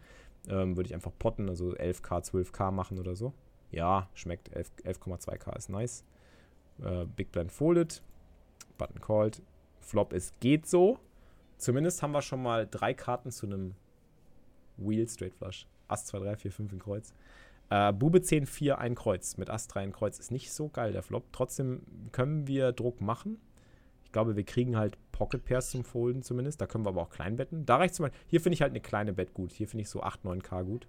[0.49, 3.33] Ähm, würde ich einfach potten, also 11k, 12k machen oder so.
[3.71, 4.51] Ja, schmeckt.
[4.51, 6.05] 11,2k 11 ist nice.
[6.83, 8.03] Äh, Big Blind folded.
[8.77, 9.43] Button called.
[9.81, 10.99] Flop ist geht so.
[11.59, 13.75] Zumindest haben wir schon mal drei Karten zu einem
[14.77, 15.67] Wheel Straight Flush.
[15.89, 17.15] Ass 2, 3, 4, 5 in Kreuz.
[17.73, 19.39] Äh, Bube 10, 4, ein Kreuz.
[19.39, 21.33] Mit Ass 3 in Kreuz ist nicht so geil, der Flop.
[21.33, 21.81] Trotzdem
[22.13, 23.41] können wir Druck machen.
[24.05, 26.61] Ich glaube, wir kriegen halt Pocket Pairs zum Folden zumindest.
[26.61, 27.65] Da können wir aber auch klein betten.
[27.65, 29.53] Da reicht zum Beispiel, hier finde ich halt eine kleine Bet gut.
[29.53, 30.87] Hier finde ich so 8, 9k gut.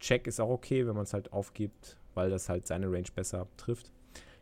[0.00, 3.46] Check ist auch okay, wenn man es halt aufgibt, weil das halt seine Range besser
[3.58, 3.92] trifft.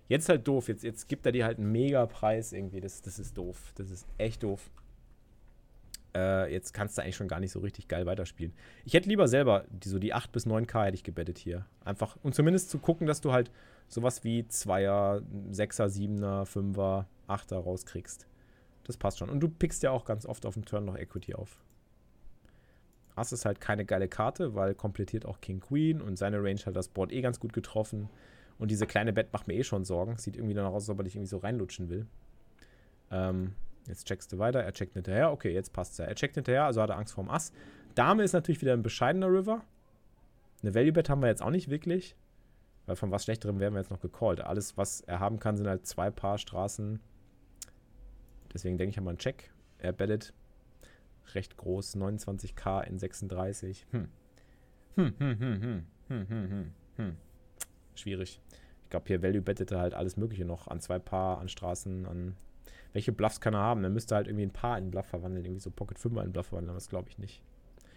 [0.07, 0.69] Jetzt halt doof.
[0.69, 2.81] Jetzt, jetzt gibt er dir halt einen mega Preis irgendwie.
[2.81, 3.73] Das, das ist doof.
[3.75, 4.71] Das ist echt doof.
[6.15, 8.53] Äh, jetzt kannst du eigentlich schon gar nicht so richtig geil weiterspielen.
[8.85, 11.67] Ich hätte lieber selber die, so die 8 bis 9k hätte ich gebettet hier.
[11.85, 13.51] Einfach, und zumindest zu gucken, dass du halt
[13.89, 18.27] sowas wie 2er, 6er, 7er, 5er, Achter rauskriegst.
[18.85, 19.31] Das passt schon.
[19.31, 21.63] Und du pickst ja auch ganz oft auf dem Turn noch Equity auf.
[23.15, 26.77] Ass ist halt keine geile Karte, weil komplettiert auch King Queen und seine Range hat
[26.77, 28.09] das Board eh ganz gut getroffen.
[28.59, 30.17] Und diese kleine Bett macht mir eh schon Sorgen.
[30.19, 32.07] Sieht irgendwie danach aus, als ob er dich irgendwie so reinlutschen will.
[33.11, 33.55] Ähm,
[33.87, 34.63] jetzt checkst du weiter.
[34.63, 35.33] Er checkt hinterher.
[35.33, 36.05] Okay, jetzt passt ja.
[36.05, 37.53] Er checkt hinterher, also hat er Angst vorm Ass.
[37.95, 39.63] Dame ist natürlich wieder ein bescheidener River.
[40.63, 42.17] Eine Value Bet haben wir jetzt auch nicht wirklich.
[42.87, 44.41] Weil von was Schlechterem werden wir jetzt noch gecallt.
[44.41, 47.01] Alles, was er haben kann, sind halt zwei Paar Straßen.
[48.53, 49.51] Deswegen denke ich an einen Check.
[49.79, 50.33] Er bettet
[51.35, 53.87] recht groß, 29k in 36.
[53.91, 54.09] Hm.
[54.97, 57.17] Hm, hm, hm, hm, hm, hm, hm, hm.
[57.95, 58.41] Schwierig.
[58.85, 60.69] Ich glaube, hier Value bettete halt alles Mögliche noch.
[60.69, 62.37] An zwei Paar, an Straßen, an.
[62.93, 63.85] Welche Bluffs kann er haben?
[63.85, 65.45] Er müsste halt irgendwie ein Paar in Bluff verwandeln.
[65.45, 67.43] Irgendwie so Pocket 5 in Bluff verwandeln, aber das glaube ich nicht.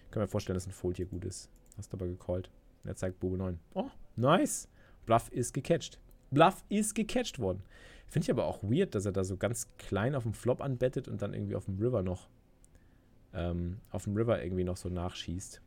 [0.05, 1.49] Ich kann mir vorstellen, dass ein Fold hier gut ist.
[1.77, 2.49] Hast aber gecallt.
[2.86, 3.60] Er zeigt Bube 9.
[3.73, 4.69] Oh, nice.
[5.05, 5.99] Bluff ist gecatcht.
[6.31, 7.63] Bluff ist gecatcht worden.
[8.08, 11.08] Finde ich aber auch weird, dass er da so ganz klein auf dem Flop anbettet
[11.08, 12.29] und dann irgendwie auf dem River noch
[13.34, 15.62] ähm, auf dem River irgendwie noch so nachschießt.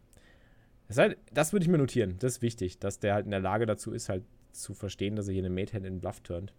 [0.89, 2.17] Das, halt, das würde ich mir notieren.
[2.19, 5.29] Das ist wichtig, dass der halt in der Lage dazu ist, halt zu verstehen, dass
[5.29, 6.55] er hier eine Mate-Hand in Bluff turnt.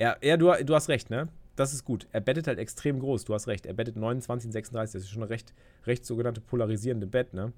[0.00, 1.28] Ja, ja du, du hast recht, ne?
[1.56, 2.08] Das ist gut.
[2.10, 3.66] Er bettet halt extrem groß, du hast recht.
[3.66, 4.94] Er bettet 29 36.
[4.94, 5.52] Das ist schon eine recht,
[5.86, 7.52] recht sogenannte polarisierende Bet, ne?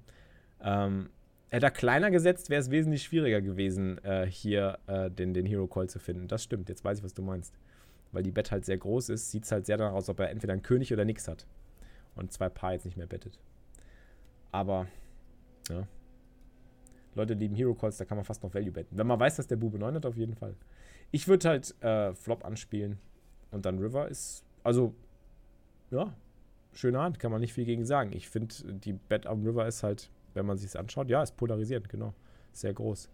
[0.61, 1.09] Ähm,
[1.49, 5.67] hätte er kleiner gesetzt, wäre es wesentlich schwieriger gewesen, äh, hier äh, den, den Hero
[5.67, 6.27] Call zu finden.
[6.27, 7.55] Das stimmt, jetzt weiß ich, was du meinst
[8.13, 10.29] weil die Bett halt sehr groß ist, sieht es halt sehr danach aus, ob er
[10.29, 11.45] entweder einen König oder nix hat.
[12.15, 13.39] Und zwei Paar jetzt nicht mehr bettet.
[14.51, 14.87] Aber,
[15.69, 15.87] ja.
[17.15, 18.97] Leute lieben Hero Calls, da kann man fast noch Value betten.
[18.97, 20.55] Wenn man weiß, dass der Bube 9 hat, auf jeden Fall.
[21.11, 22.97] Ich würde halt äh, Flop anspielen
[23.51, 24.93] und dann River ist, also,
[25.91, 26.13] ja,
[26.73, 28.11] schöne Hand, kann man nicht viel gegen sagen.
[28.13, 31.37] Ich finde, die Bet am River ist halt, wenn man sich es anschaut, ja, ist
[31.37, 32.13] polarisierend, genau.
[32.51, 33.09] Sehr groß.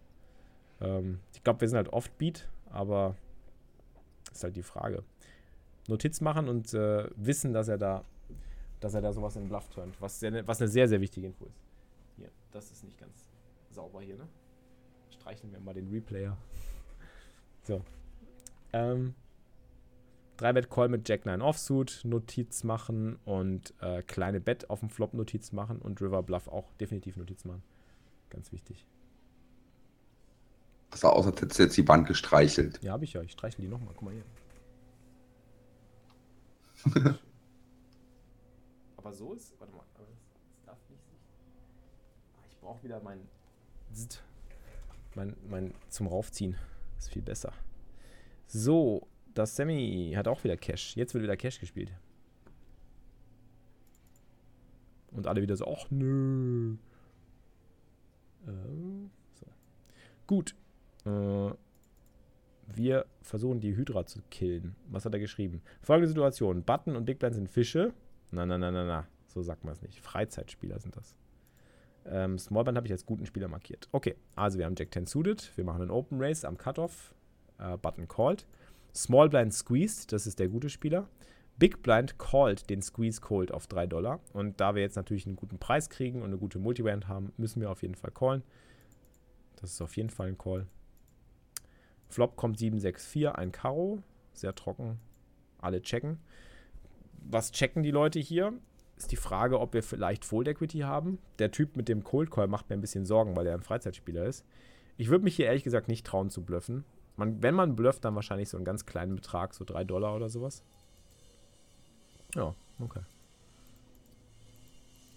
[0.80, 3.16] Ähm, ich glaube, wir sind halt oft Beat, aber
[4.32, 5.02] ist halt die Frage.
[5.88, 8.04] Notiz machen und äh, wissen, dass er da,
[8.80, 11.46] dass er da sowas in Bluff turnt, was, sehr, was eine sehr, sehr wichtige Info
[11.46, 11.60] ist.
[12.16, 13.29] Hier, das ist nicht ganz
[13.70, 14.28] sauber hier, ne?
[15.10, 16.36] Streichen wir mal den Replayer.
[17.62, 17.84] So.
[18.72, 19.14] Ähm,
[20.38, 25.52] 3-Bet-Call mit Jack 9 Offsuit, Notiz machen und äh, kleine Bet auf dem Flop Notiz
[25.52, 27.62] machen und River Bluff auch definitiv Notiz machen.
[28.30, 28.86] Ganz wichtig.
[30.90, 32.82] Das sah aus, als hättest du jetzt die Wand gestreichelt.
[32.82, 33.22] Ja, habe ich ja.
[33.22, 33.92] Ich streichel die nochmal.
[33.94, 34.24] Guck mal hier.
[38.96, 39.54] aber so ist.
[39.60, 39.84] Warte mal.
[39.94, 41.02] Das darf nicht.
[42.36, 43.20] Ah, ich brauche wieder mein.
[45.14, 46.56] Mein, mein zum Raufziehen.
[46.98, 47.52] ist viel besser.
[48.46, 50.96] So, das Semi hat auch wieder Cash.
[50.96, 51.92] Jetzt wird wieder Cash gespielt.
[55.10, 56.76] Und alle wieder so, ach nö.
[58.46, 58.50] Äh,
[59.34, 59.46] so.
[60.26, 60.54] Gut,
[61.04, 61.50] äh,
[62.66, 64.76] wir versuchen die Hydra zu killen.
[64.88, 65.62] Was hat er geschrieben?
[65.82, 66.62] Folgende Situation.
[66.62, 67.92] Button und Big Blind sind Fische.
[68.30, 69.06] Na, na, na, na, na.
[69.26, 70.00] So sagt man es nicht.
[70.00, 71.16] Freizeitspieler sind das.
[72.06, 73.88] Ähm, Smallband habe ich als guten Spieler markiert.
[73.92, 75.52] Okay, also wir haben Jack 10 suited.
[75.56, 77.14] Wir machen einen Open Race am Cutoff.
[77.58, 78.46] Äh, Button called.
[78.94, 80.12] Small Blind squeezed.
[80.12, 81.08] Das ist der gute Spieler.
[81.58, 84.20] Big Blind called den Squeeze Cold auf 3 Dollar.
[84.32, 87.60] Und da wir jetzt natürlich einen guten Preis kriegen und eine gute Multiband haben, müssen
[87.60, 88.42] wir auf jeden Fall callen.
[89.56, 90.66] Das ist auf jeden Fall ein Call.
[92.08, 94.02] Flop kommt 764, ein Karo.
[94.32, 94.98] Sehr trocken.
[95.58, 96.18] Alle checken.
[97.12, 98.54] Was checken die Leute hier?
[99.00, 101.20] Ist die Frage, ob wir vielleicht Fold Equity haben.
[101.38, 104.26] Der Typ mit dem Cold Call macht mir ein bisschen Sorgen, weil er ein Freizeitspieler
[104.26, 104.44] ist.
[104.98, 106.84] Ich würde mich hier ehrlich gesagt nicht trauen zu bluffen.
[107.16, 110.28] Man, wenn man blufft, dann wahrscheinlich so einen ganz kleinen Betrag, so 3 Dollar oder
[110.28, 110.62] sowas.
[112.34, 113.00] Ja, okay.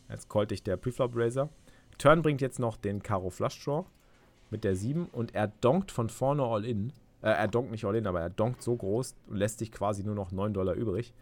[0.07, 1.49] Jetzt callte ich der Preflop Razor.
[1.97, 3.83] Turn bringt jetzt noch den Karo Flush Draw
[4.49, 6.93] mit der 7 und er donkt von vorne all in.
[7.21, 10.05] Äh, er donkt nicht all in, aber er donkt so groß und lässt sich quasi
[10.05, 11.13] nur noch 9 Dollar übrig.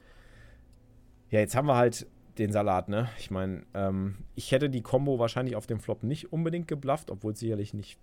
[1.32, 2.06] Ja, jetzt haben wir halt
[2.38, 3.10] den Salat, ne?
[3.18, 7.36] Ich meine, ähm, ich hätte die Combo wahrscheinlich auf dem Flop nicht unbedingt geblufft, obwohl
[7.36, 7.98] sicherlich nicht.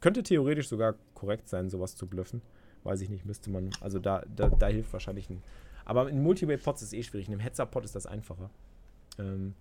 [0.00, 2.42] Könnte theoretisch sogar korrekt sein, sowas zu bluffen.
[2.84, 3.70] Weiß ich nicht, müsste man.
[3.80, 5.42] Also da, da, da hilft wahrscheinlich ein.
[5.84, 7.28] Aber in Multiway-Pots ist es eh schwierig.
[7.28, 8.50] In einem Heads-Up-Pot ist das einfacher.
[9.18, 9.54] Ähm,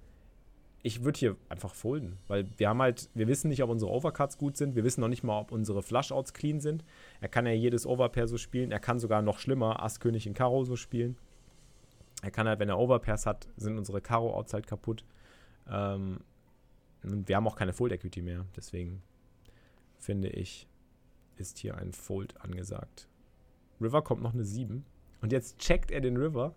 [0.85, 4.37] ich würde hier einfach folden, weil wir haben halt, wir wissen nicht, ob unsere Overcuts
[4.37, 6.83] gut sind, wir wissen noch nicht mal, ob unsere Flushouts clean sind.
[7.21, 10.35] Er kann ja jedes Overpair so spielen, er kann sogar noch schlimmer Ass König in
[10.35, 11.17] Karo so spielen.
[12.25, 15.05] Er kann halt, wenn er Overpairs hat, sind unsere Karo-Outs halt kaputt.
[15.69, 16.21] Ähm,
[17.03, 19.03] und wir haben auch keine Fold Equity mehr, deswegen
[19.99, 20.67] finde ich,
[21.35, 23.07] ist hier ein Fold angesagt.
[23.79, 24.83] River kommt noch eine 7.
[25.21, 26.55] Und jetzt checkt er den River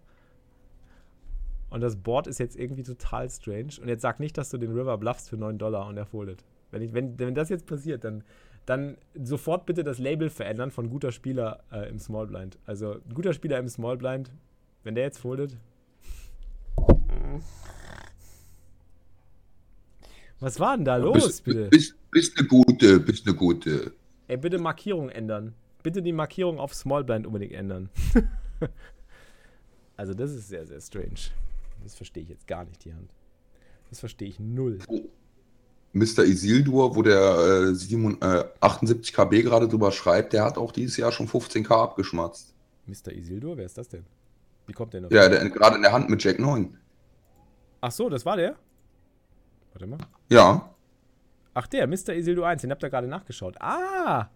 [1.68, 3.74] und das Board ist jetzt irgendwie total strange.
[3.82, 6.46] Und jetzt sag nicht, dass du den River bluffst für 9 Dollar und er foldet.
[6.70, 8.24] Wenn, ich, wenn, wenn das jetzt passiert, dann,
[8.64, 12.58] dann sofort bitte das Label verändern von guter Spieler äh, im Small Blind.
[12.64, 14.32] Also guter Spieler im Small Blind,
[14.88, 15.54] wenn der jetzt foldet.
[20.40, 21.68] Was war denn da los, bist, bitte?
[21.68, 23.92] Bist, bist eine gute, bist eine gute.
[24.28, 25.52] Ey, bitte Markierung ändern.
[25.82, 27.90] Bitte die Markierung auf Small Blind unbedingt ändern.
[29.98, 31.32] also das ist sehr, sehr strange.
[31.82, 33.10] Das verstehe ich jetzt gar nicht, die Hand.
[33.90, 34.78] Das verstehe ich null.
[35.92, 36.24] Mr.
[36.24, 40.96] Isildur, wo der äh, 7, äh, 78 KB gerade drüber schreibt, der hat auch dieses
[40.96, 42.54] Jahr schon 15k abgeschmatzt.
[42.86, 43.12] Mr.
[43.12, 44.06] Isildur, wer ist das denn?
[44.68, 45.10] Wie kommt der noch?
[45.10, 46.76] Ja, der, gerade in der Hand mit Jack 9.
[47.80, 48.54] Ach so, das war der?
[49.72, 49.98] Warte mal.
[50.28, 50.74] Ja.
[51.54, 52.10] Ach der, Mr.
[52.14, 53.56] Isildur 1, den habt ihr gerade nachgeschaut.
[53.60, 54.28] Ah!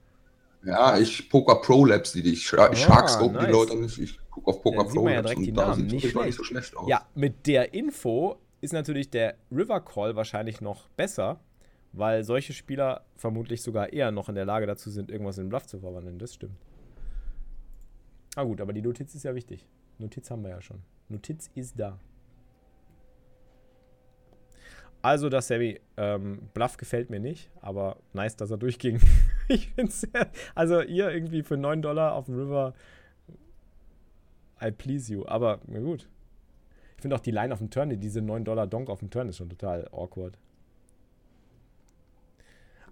[0.65, 2.33] Ja, ich Poker Pro Labs die.
[2.33, 3.47] Ich, Ah, ich Sharkscope nice.
[3.47, 3.99] die Leute nicht.
[3.99, 6.77] Ich gucke auf Poker Pro ja Labs und da sieht Nicht es nicht so schlecht
[6.77, 6.89] aus.
[6.89, 11.41] Ja, mit der Info ist natürlich der River Call wahrscheinlich noch besser,
[11.93, 15.67] weil solche Spieler vermutlich sogar eher noch in der Lage dazu sind, irgendwas in Bluff
[15.67, 16.19] zu verwandeln.
[16.19, 16.57] Das stimmt.
[18.37, 19.67] Ah gut, aber die Notiz ist ja wichtig.
[19.99, 20.83] Notiz haben wir ja schon.
[21.09, 21.99] Notiz ist da.
[25.03, 29.01] Also, das Sammy, ähm, Bluff gefällt mir nicht, aber nice, dass er durchging.
[29.49, 30.31] ich finde sehr.
[30.55, 32.73] Also, ihr irgendwie für 9 Dollar auf dem River.
[34.63, 35.27] I please you.
[35.27, 36.09] Aber, na gut.
[36.97, 39.29] Ich finde auch die Line auf dem Turn, diese 9 Dollar Donk auf dem Turn
[39.29, 40.39] ist schon total awkward.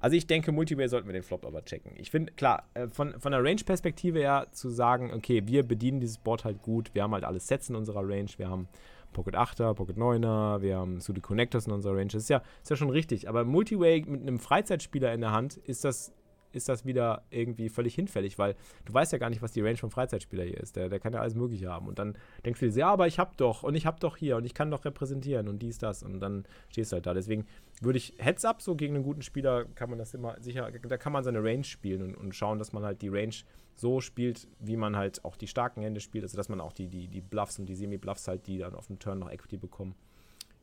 [0.01, 1.93] Also ich denke, Multiway sollten wir den Flop aber checken.
[1.97, 6.19] Ich finde, klar, äh, von, von der Range-Perspektive her zu sagen, okay, wir bedienen dieses
[6.19, 8.67] Board halt gut, wir haben halt alle Sets in unserer Range, wir haben
[9.13, 12.71] Pocket 8er, Pocket 9er, wir haben Sudo Connectors in unserer Range, das ist ja, ist
[12.71, 13.29] ja schon richtig.
[13.29, 16.13] Aber Multiway mit einem Freizeitspieler in der Hand ist das,
[16.53, 19.77] ist das wieder irgendwie völlig hinfällig, weil du weißt ja gar nicht, was die Range
[19.77, 20.77] vom Freizeitspieler hier ist.
[20.77, 21.87] Der, der kann ja alles Mögliche haben.
[21.87, 24.37] Und dann denkst du dir, ja, aber ich hab doch und ich hab doch hier
[24.37, 26.03] und ich kann doch repräsentieren und dies, das.
[26.03, 27.15] Und dann stehst du halt da.
[27.15, 27.47] Deswegen
[27.81, 30.97] würde ich Heads up, so gegen einen guten Spieler kann man das immer sicher, da
[30.97, 33.35] kann man seine Range spielen und, und schauen, dass man halt die Range
[33.77, 36.89] so spielt, wie man halt auch die starken Hände spielt, also dass man auch die,
[36.89, 39.95] die, die Bluffs und die Semi-Bluffs halt, die dann auf dem Turn noch Equity bekommen,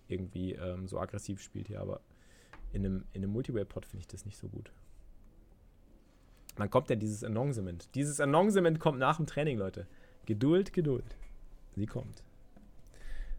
[0.08, 1.82] irgendwie ähm, so aggressiv spielt hier.
[1.82, 2.02] Aber
[2.72, 4.72] in einem, in einem Multiway-Pot finde ich das nicht so gut.
[6.58, 7.94] Dann kommt ja dieses Annoncement.
[7.96, 9.88] Dieses Annoncement kommt nach dem Training, Leute.
[10.26, 11.16] Geduld, Geduld.
[11.76, 12.24] Sie kommt.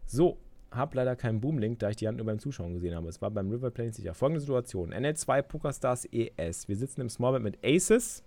[0.05, 0.37] So,
[0.71, 3.09] hab leider keinen Boomlink, da ich die Hand nur beim Zuschauen gesehen habe.
[3.09, 4.13] Es war beim River Plane sicher.
[4.13, 6.67] Folgende Situation: NL2 PokerStars ES.
[6.67, 8.23] Wir sitzen im Smallbet mit Aces.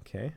[0.00, 0.32] Okay.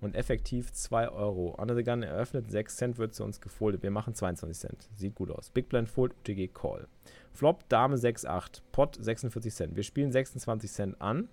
[0.00, 1.54] Und effektiv 2 Euro.
[1.58, 3.82] Under the Gun eröffnet, 6 Cent wird zu uns gefoldet.
[3.82, 4.88] Wir machen 22 Cent.
[4.94, 5.50] Sieht gut aus.
[5.50, 6.86] Big Blind Fold, UTG Call.
[7.32, 8.62] Flop, Dame 6,8.
[8.72, 9.76] Pot 46 Cent.
[9.76, 11.28] Wir spielen 26 Cent an.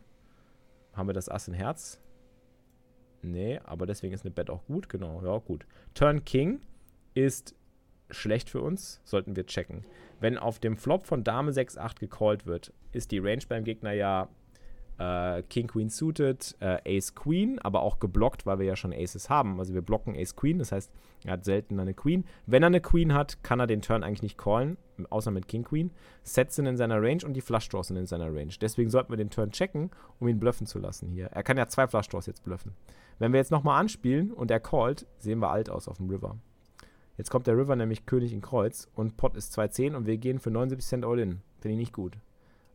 [0.93, 1.99] Haben wir das Ass in Herz?
[3.21, 4.89] Nee, aber deswegen ist eine Bet auch gut.
[4.89, 5.65] Genau, ja, gut.
[5.93, 6.61] Turn King
[7.13, 7.55] ist
[8.09, 9.01] schlecht für uns.
[9.03, 9.85] Sollten wir checken.
[10.19, 14.29] Wenn auf dem Flop von Dame 6-8 gecallt wird, ist die Range beim Gegner ja
[14.97, 19.29] äh, King Queen suited, äh, Ace Queen, aber auch geblockt, weil wir ja schon Aces
[19.29, 19.59] haben.
[19.59, 20.91] Also wir blocken Ace Queen, das heißt,
[21.25, 22.25] er hat selten eine Queen.
[22.45, 24.77] Wenn er eine Queen hat, kann er den Turn eigentlich nicht callen,
[25.09, 25.91] außer mit King Queen.
[26.23, 28.53] Sets sind in seiner Range und die Flush Draws sind in seiner Range.
[28.61, 31.27] Deswegen sollten wir den Turn checken, um ihn bluffen zu lassen hier.
[31.27, 32.73] Er kann ja zwei Flush Draws jetzt bluffen.
[33.19, 36.37] Wenn wir jetzt nochmal anspielen und er callt, sehen wir alt aus auf dem River.
[37.17, 40.39] Jetzt kommt der River nämlich König in Kreuz und Pot ist 2,10 und wir gehen
[40.39, 41.41] für 79 Cent All-In.
[41.59, 42.17] Finde ich nicht gut.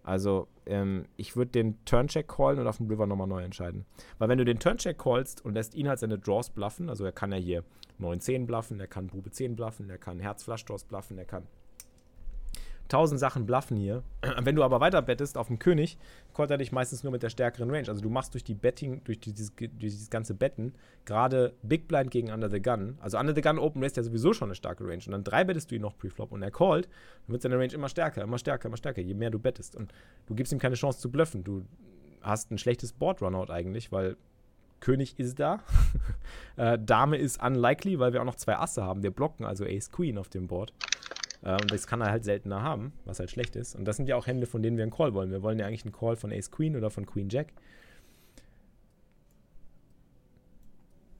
[0.08, 3.84] Also, ähm, ich würde den Turncheck callen und auf dem River nochmal neu entscheiden.
[4.16, 7.12] Weil wenn du den Turncheck callst und lässt ihn halt seine Draws bluffen, also er
[7.12, 7.62] kann ja hier
[8.00, 11.46] 9-10 bluffen, er kann Bube 10 bluffen, er kann Herz-Flush-Draws bluffen, er kann
[12.88, 14.02] tausend Sachen bluffen hier.
[14.40, 15.98] Wenn du aber weiter bettest auf dem König,
[16.34, 17.88] callt er dich meistens nur mit der stärkeren Range.
[17.88, 20.74] Also du machst durch die Betting, durch dieses, durch dieses ganze Betten,
[21.04, 22.98] gerade Big Blind gegen Under the Gun.
[23.00, 25.02] Also Under the Gun Open Race ja sowieso schon eine starke Range.
[25.06, 26.88] Und dann drei bettest du ihn noch Preflop und er callt,
[27.26, 29.76] dann wird seine Range immer stärker, immer stärker, immer stärker, je mehr du bettest.
[29.76, 29.92] Und
[30.26, 31.44] du gibst ihm keine Chance zu bluffen.
[31.44, 31.64] Du
[32.22, 34.16] hast ein schlechtes Board-Runout eigentlich, weil
[34.80, 35.60] König ist da.
[36.56, 39.02] äh, Dame ist unlikely, weil wir auch noch zwei Asse haben.
[39.02, 40.72] Wir blocken also Ace Queen auf dem Board.
[41.42, 43.76] Und das kann er halt seltener haben, was halt schlecht ist.
[43.76, 45.30] Und das sind ja auch Hände, von denen wir einen Call wollen.
[45.30, 47.52] Wir wollen ja eigentlich einen Call von Ace Queen oder von Queen Jack.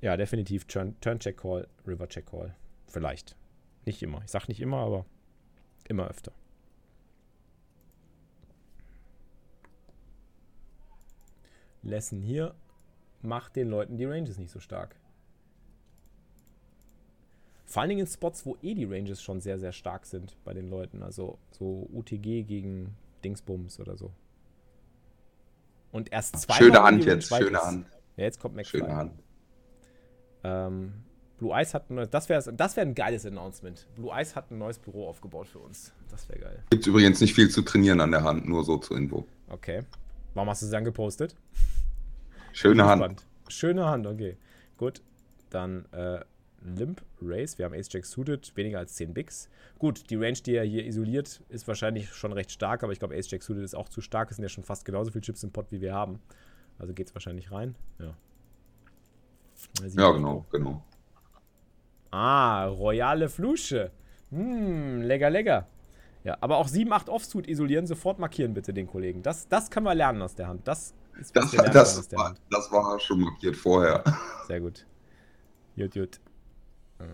[0.00, 2.54] Ja, definitiv Turn, Turn Check Call, River Check Call.
[2.86, 3.36] Vielleicht.
[3.84, 4.20] Nicht immer.
[4.24, 5.06] Ich sag nicht immer, aber
[5.88, 6.32] immer öfter.
[11.82, 12.54] Lesson hier
[13.22, 14.96] macht den Leuten die Ranges nicht so stark.
[17.68, 20.54] Vor allen Dingen in Spots, wo eh die Ranges schon sehr, sehr stark sind bei
[20.54, 21.02] den Leuten.
[21.02, 24.10] Also so UTG gegen Dingsbums oder so.
[25.92, 26.54] Und erst zwei.
[26.54, 27.86] Schöne Hand jetzt, schöne Hand.
[28.16, 28.80] Ja, jetzt kommt McFly.
[28.80, 29.12] Schöne Hand.
[30.44, 30.92] Ähm,
[31.36, 33.86] Blue Eyes hat ein neues, das wäre das wär ein geiles Announcement.
[33.96, 35.92] Blue Eyes hat ein neues Büro aufgebaut für uns.
[36.10, 36.64] Das wäre geil.
[36.70, 39.26] Gibt übrigens nicht viel zu trainieren an der Hand, nur so zur Info.
[39.50, 39.82] Okay.
[40.32, 41.36] Warum hast du es dann gepostet?
[42.52, 43.26] Schöne Hand.
[43.48, 44.38] Schöne Hand, okay.
[44.78, 45.02] Gut.
[45.50, 46.20] Dann äh,
[46.62, 47.58] Limp Race.
[47.58, 49.48] Wir haben Ace Jack suited, weniger als 10 Bigs.
[49.78, 53.16] Gut, die Range, die er hier isoliert, ist wahrscheinlich schon recht stark, aber ich glaube,
[53.16, 54.30] Ace Jack suited ist auch zu stark.
[54.30, 56.20] Es sind ja schon fast genauso viele Chips im Pot, wie wir haben.
[56.78, 57.74] Also geht es wahrscheinlich rein.
[57.98, 58.14] Ja.
[59.96, 60.82] Ja, genau, genau.
[62.10, 63.90] Ah, royale Flusche.
[64.30, 65.66] Hm, lecker, lecker.
[66.24, 69.22] Ja, aber auch 7, 8 Offsuit isolieren, sofort markieren bitte den Kollegen.
[69.22, 70.66] Das, das können wir lernen aus der Hand.
[70.66, 74.04] Das ist das, das, das, war, das war schon markiert vorher.
[74.46, 74.86] Sehr gut.
[75.74, 76.20] Jut, jut.
[76.98, 77.04] Äh,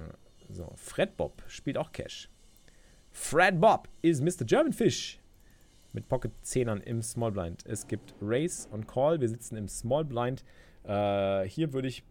[0.50, 2.28] so, Fred Bob spielt auch Cash.
[3.10, 4.44] Fred Bob is Mr.
[4.44, 5.20] German Fish.
[5.92, 7.64] Mit Pocket 10ern im Small Blind.
[7.66, 9.20] Es gibt Race und Call.
[9.20, 10.44] Wir sitzen im Small Blind.
[10.82, 12.02] Äh, hier würde ich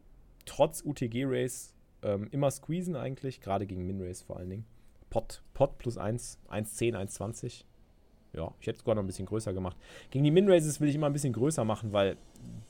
[0.46, 3.42] trotz UTG Race ähm, immer squeezen eigentlich.
[3.42, 4.66] Gerade gegen Min Race vor allen Dingen.
[5.10, 7.66] Pot, Pot plus 1, 1,10, 1,20.
[8.34, 9.78] Ja, ich hätte es sogar noch ein bisschen größer gemacht.
[10.10, 12.18] Gegen die Min Races will ich immer ein bisschen größer machen, weil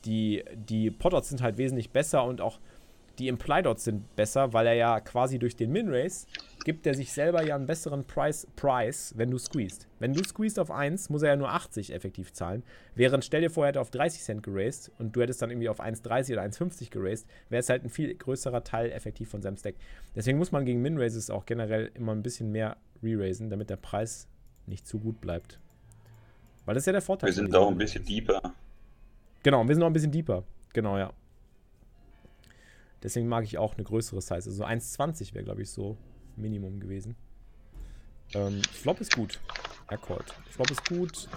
[0.04, 2.58] die, die Pot sind halt wesentlich besser und auch
[3.18, 6.26] die Imply-Dots sind besser, weil er ja quasi durch den Min-Race
[6.64, 9.86] gibt er sich selber ja einen besseren Price, Price, wenn du squeezed.
[9.98, 12.62] Wenn du squeezed auf 1, muss er ja nur 80 effektiv zahlen.
[12.94, 15.68] Während, stell dir vor, er hätte auf 30 Cent geraced und du hättest dann irgendwie
[15.68, 19.56] auf 1,30 oder 1,50 geraced, wäre es halt ein viel größerer Teil effektiv von seinem
[19.56, 19.74] Stack.
[20.16, 24.26] Deswegen muss man gegen Min-Races auch generell immer ein bisschen mehr re-raisen, damit der Preis
[24.66, 25.60] nicht zu gut bleibt.
[26.64, 27.28] Weil das ist ja der Vorteil.
[27.28, 28.54] Wir sind auch ein bisschen deeper.
[29.42, 30.44] Genau, wir sind auch ein bisschen deeper.
[30.72, 31.12] Genau, ja.
[33.04, 34.34] Deswegen mag ich auch eine größere Size.
[34.34, 35.98] Also 1,20 wäre, glaube ich, so
[36.36, 37.14] Minimum gewesen.
[38.34, 39.40] Ähm, Flop ist gut.
[39.88, 39.98] Er.
[39.98, 41.28] Flop ist gut.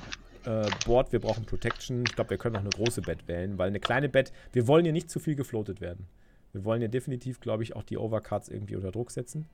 [0.45, 2.05] Äh, Board, wir brauchen Protection.
[2.07, 4.85] Ich glaube, wir können auch eine große Bet wählen, weil eine kleine Bet, wir wollen
[4.85, 6.07] hier nicht zu viel gefloatet werden.
[6.53, 9.45] Wir wollen hier definitiv, glaube ich, auch die Overcards irgendwie unter Druck setzen.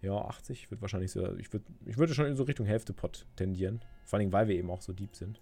[0.00, 1.36] Ja, 80 wird wahrscheinlich so.
[1.38, 3.80] Ich, würd, ich würde schon in so Richtung Hälfte Pot tendieren.
[4.04, 5.40] Vor allem, weil wir eben auch so deep sind.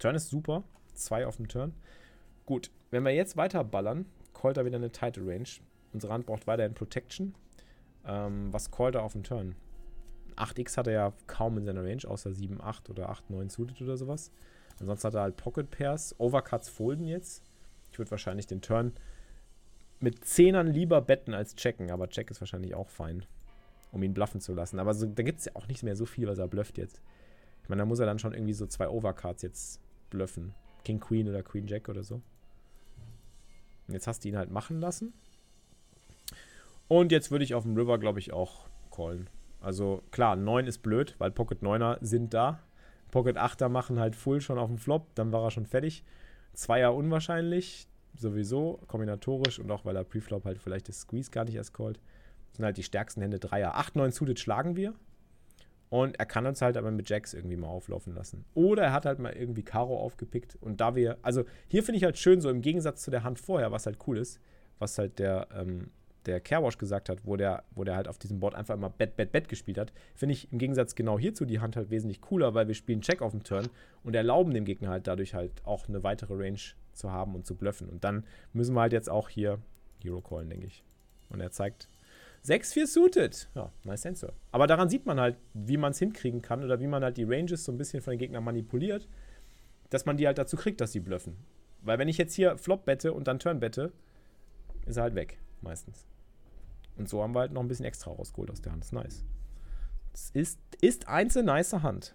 [0.00, 0.64] Turn ist super.
[0.94, 1.74] Zwei auf dem Turn.
[2.44, 4.06] Gut, wenn wir jetzt weiter ballern,
[4.46, 5.48] callt er wieder eine Title Range.
[5.92, 7.34] Unsere Hand braucht weiterhin Protection.
[8.06, 9.56] Ähm, was callt er auf dem Turn?
[10.36, 13.82] 8x hat er ja kaum in seiner Range, außer 7, 8 oder 8, 9 suited
[13.82, 14.30] oder sowas.
[14.78, 16.14] Ansonsten hat er halt Pocket Pairs.
[16.18, 17.42] Overcuts folden jetzt.
[17.90, 18.92] Ich würde wahrscheinlich den Turn
[19.98, 23.24] mit Zehnern lieber betten als checken, aber Check ist wahrscheinlich auch fein,
[23.90, 24.78] um ihn bluffen zu lassen.
[24.78, 27.02] Aber so, da gibt es ja auch nicht mehr so viel, was er blufft jetzt.
[27.64, 29.80] Ich meine, da muss er dann schon irgendwie so zwei Overcards jetzt
[30.10, 30.54] bluffen.
[30.84, 32.20] King Queen oder Queen Jack oder so.
[33.88, 35.12] Jetzt hast du ihn halt machen lassen.
[36.88, 39.28] Und jetzt würde ich auf dem River, glaube ich, auch callen.
[39.60, 42.60] Also klar, 9 ist blöd, weil Pocket 9er sind da.
[43.10, 46.04] Pocket 8er machen halt Full schon auf dem Flop, dann war er schon fertig.
[46.52, 51.54] Zweier unwahrscheinlich, sowieso, kombinatorisch und auch weil er Preflop halt vielleicht das Squeeze gar nicht
[51.54, 52.00] erst callt.
[52.48, 53.74] Das sind halt die stärksten Hände Dreier.
[53.76, 54.94] 8, 9 Suited schlagen wir.
[55.88, 58.44] Und er kann uns halt aber mit Jacks irgendwie mal auflaufen lassen.
[58.54, 60.56] Oder er hat halt mal irgendwie Karo aufgepickt.
[60.60, 63.38] Und da wir, also hier finde ich halt schön, so im Gegensatz zu der Hand
[63.38, 64.40] vorher, was halt cool ist,
[64.78, 65.90] was halt der, ähm,
[66.26, 69.16] der Carewash gesagt hat, wo der, wo der halt auf diesem Board einfach immer Bet,
[69.16, 72.52] Bet, Bet gespielt hat, finde ich im Gegensatz genau hierzu die Hand halt wesentlich cooler,
[72.54, 73.68] weil wir spielen Check auf dem Turn
[74.02, 76.58] und erlauben dem Gegner halt dadurch halt auch eine weitere Range
[76.92, 77.88] zu haben und zu bluffen.
[77.88, 79.60] Und dann müssen wir halt jetzt auch hier
[80.02, 80.82] Hero callen, denke ich.
[81.28, 81.88] Und er zeigt
[82.46, 83.48] 6-4 suited.
[83.54, 84.32] Ja, nice Sensor.
[84.52, 87.24] Aber daran sieht man halt, wie man es hinkriegen kann oder wie man halt die
[87.24, 89.08] Ranges so ein bisschen von den Gegnern manipuliert,
[89.90, 91.36] dass man die halt dazu kriegt, dass sie bluffen.
[91.82, 93.92] Weil wenn ich jetzt hier Flop bette und dann Turn bette,
[94.86, 96.06] ist er halt weg, meistens.
[96.96, 98.82] Und so haben wir halt noch ein bisschen extra rausgeholt aus der Hand.
[98.82, 99.24] Das ist nice.
[100.12, 102.14] Das ist, ist eins eine nice Hand.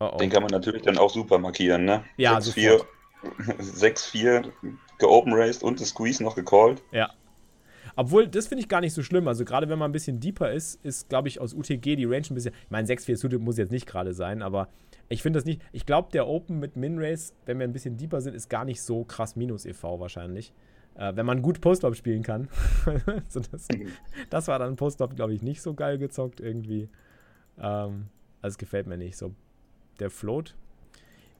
[0.00, 0.16] Oh oh.
[0.18, 2.04] Den kann man natürlich dann auch super markieren, ne?
[2.16, 4.52] Ja, 6-4
[4.98, 6.82] geopen raced und das Squeeze noch gecallt.
[6.90, 7.12] Ja,
[7.96, 9.28] obwohl, das finde ich gar nicht so schlimm.
[9.28, 12.26] Also gerade wenn man ein bisschen deeper ist, ist, glaube ich, aus UTG die Range
[12.30, 12.54] ein bisschen.
[12.64, 14.68] Ich meine, 6-4 Suited muss jetzt nicht gerade sein, aber
[15.08, 15.60] ich finde das nicht.
[15.72, 18.82] Ich glaube, der Open mit Min-Race, wenn wir ein bisschen deeper sind, ist gar nicht
[18.82, 20.52] so krass minus EV wahrscheinlich.
[20.94, 22.48] Äh, wenn man gut Postlob spielen kann.
[23.28, 23.68] so das,
[24.30, 26.88] das, war dann Postlob, glaube ich, nicht so geil gezockt irgendwie.
[27.58, 28.08] Ähm,
[28.40, 29.16] also es gefällt mir nicht.
[29.16, 29.34] So,
[30.00, 30.54] der Float.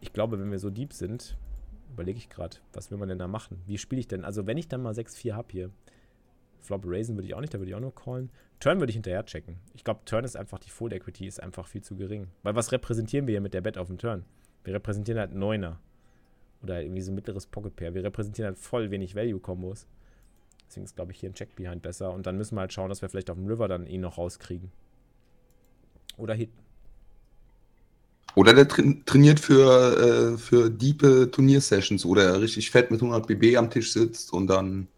[0.00, 1.36] Ich glaube, wenn wir so deep sind,
[1.92, 3.60] überlege ich gerade, was will man denn da machen?
[3.66, 4.24] Wie spiele ich denn?
[4.24, 5.70] Also, wenn ich dann mal 6-4 habe hier,
[6.62, 8.30] Flop Raisin würde ich auch nicht, da würde ich auch nur callen.
[8.60, 9.56] Turn würde ich hinterher checken.
[9.74, 12.28] Ich glaube, Turn ist einfach, die Full Equity ist einfach viel zu gering.
[12.42, 14.24] Weil was repräsentieren wir hier mit der Bet auf dem Turn?
[14.64, 15.80] Wir repräsentieren halt Neuner.
[16.62, 17.94] Oder irgendwie so ein mittleres Pocket Pair.
[17.94, 19.86] Wir repräsentieren halt voll wenig Value-Kombos.
[20.68, 22.12] Deswegen ist, glaube ich, hier ein Check Behind besser.
[22.12, 24.16] Und dann müssen wir halt schauen, dass wir vielleicht auf dem River dann ihn noch
[24.16, 24.70] rauskriegen.
[26.16, 26.50] Oder Hit.
[28.34, 33.56] Oder der trainiert für, äh, für diepe Turniersessions oder er richtig fett mit 100 BB
[33.56, 34.88] am Tisch sitzt und dann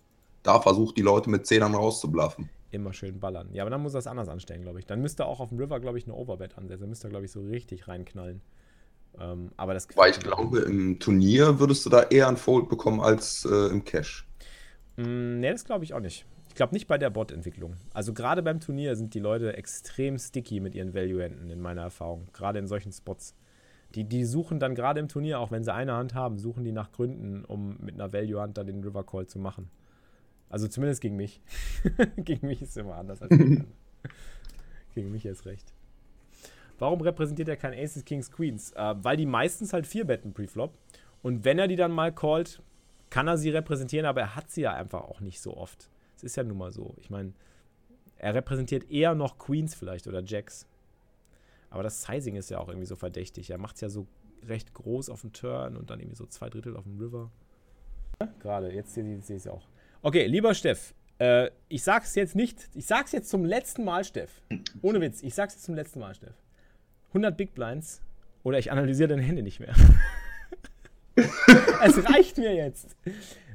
[0.45, 2.49] da versucht, die Leute mit Zehnern rauszubluffen.
[2.71, 3.49] Immer schön ballern.
[3.53, 4.87] Ja, aber dann muss er es anders anstellen, glaube ich.
[4.87, 6.83] Dann müsste er auch auf dem River, glaube ich, eine Overbet ansetzen.
[6.83, 8.41] Dann müsste er, glaube ich, so richtig reinknallen.
[9.21, 13.01] Ähm, aber das Weil ich glaube, im Turnier würdest du da eher ein Fold bekommen
[13.01, 14.27] als äh, im Cash.
[14.97, 16.27] Mm, nee, das glaube ich auch nicht.
[16.49, 17.77] Ich glaube nicht bei der Bot-Entwicklung.
[17.93, 22.29] Also gerade beim Turnier sind die Leute extrem sticky mit ihren Valuanten, in meiner Erfahrung.
[22.33, 23.35] Gerade in solchen Spots.
[23.95, 26.73] Die, die suchen dann gerade im Turnier, auch wenn sie eine Hand haben, suchen die
[26.73, 29.71] nach Gründen, um mit einer Value-Hand dann den River Call zu machen.
[30.55, 31.43] Also zumindest gegen mich.
[32.17, 33.67] gegen mich ist es immer anders als gegen,
[34.95, 35.75] gegen mich erst recht.
[36.79, 38.71] Warum repräsentiert er kein Aces, Kings, Queens?
[38.71, 40.73] Äh, weil die meistens halt vier betten Preflop.
[41.23, 42.63] Und wenn er die dann mal callt,
[43.11, 45.91] kann er sie repräsentieren, aber er hat sie ja einfach auch nicht so oft.
[46.15, 46.95] Es ist ja nun mal so.
[46.99, 47.33] Ich meine,
[48.19, 50.69] er repräsentiert eher noch Queens vielleicht oder Jacks.
[51.69, 53.51] Aber das Sizing ist ja auch irgendwie so verdächtig.
[53.51, 54.07] Er macht es ja so
[54.47, 57.33] recht groß auf dem Turn und dann irgendwie so zwei Drittel auf dem River.
[58.39, 59.67] Gerade, jetzt sehe ich es auch.
[60.07, 64.43] Okay, lieber Steff, äh, ich sag's jetzt nicht, ich sag's jetzt zum letzten Mal, Steff.
[64.83, 66.35] Ohne Witz, ich sag's jetzt zum letzten Mal, Steff.
[67.09, 68.03] 100 Big Blinds
[68.43, 69.75] oder ich analysiere deine Hände nicht mehr.
[71.17, 72.95] es reicht mir jetzt.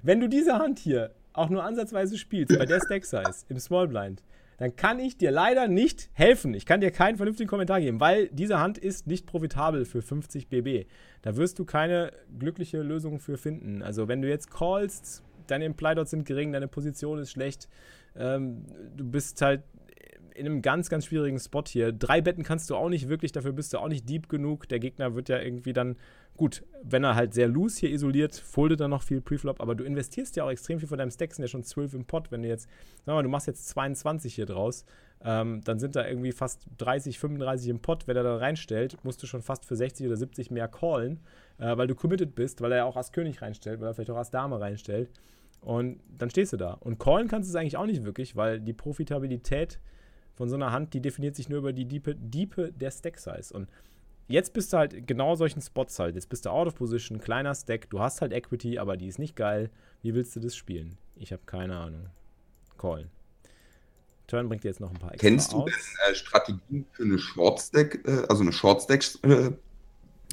[0.02, 3.88] Wenn du diese Hand hier auch nur ansatzweise spielst, bei der Stack Size, im Small
[3.88, 4.24] Blind,
[4.58, 6.56] dann kann ich dir leider nicht helfen.
[6.56, 10.48] Ich kann dir keinen vernünftigen Kommentar geben, weil diese Hand ist nicht profitabel für 50
[10.48, 10.88] BB.
[11.22, 13.84] Da wirst du keine glückliche Lösung für finden.
[13.84, 15.22] Also wenn du jetzt callst,
[15.52, 17.68] deine Imply Dots sind gering, deine Position ist schlecht,
[18.16, 19.64] ähm, du bist halt
[20.40, 21.92] in einem ganz, ganz schwierigen Spot hier.
[21.92, 24.70] Drei Betten kannst du auch nicht wirklich, dafür bist du auch nicht deep genug.
[24.70, 25.98] Der Gegner wird ja irgendwie dann,
[26.38, 29.84] gut, wenn er halt sehr loose hier isoliert, foldet er noch viel Preflop, aber du
[29.84, 32.32] investierst ja auch extrem viel von deinem Stack, sind ja schon 12 im Pot.
[32.32, 32.70] Wenn du jetzt,
[33.06, 34.86] sag mal, du machst jetzt 22 hier draus,
[35.22, 38.08] ähm, dann sind da irgendwie fast 30, 35 im Pot.
[38.08, 41.20] Wenn er da reinstellt, musst du schon fast für 60 oder 70 mehr callen,
[41.58, 44.12] äh, weil du committed bist, weil er ja auch als König reinstellt, weil er vielleicht
[44.12, 45.10] auch als Dame reinstellt.
[45.62, 46.74] Und dann stehst du da.
[46.74, 49.80] Und callen kannst du es eigentlich auch nicht wirklich, weil die Profitabilität
[50.36, 53.54] von so einer Hand, die definiert sich nur über die Diepe, Diepe der Stack-Size.
[53.54, 53.68] Und
[54.28, 56.16] jetzt bist du halt genau solchen Spots halt.
[56.16, 59.20] Jetzt bist du out of position, kleiner Stack, du hast halt Equity, aber die ist
[59.20, 59.70] nicht geil.
[60.02, 60.98] Wie willst du das spielen?
[61.18, 62.08] Ich habe keine Ahnung.
[62.78, 63.10] Callen.
[64.28, 65.74] Turn bringt dir jetzt noch ein paar extra Kennst du denn,
[66.10, 69.52] äh, Strategien für eine Short Stack, äh, also eine Short Stack äh,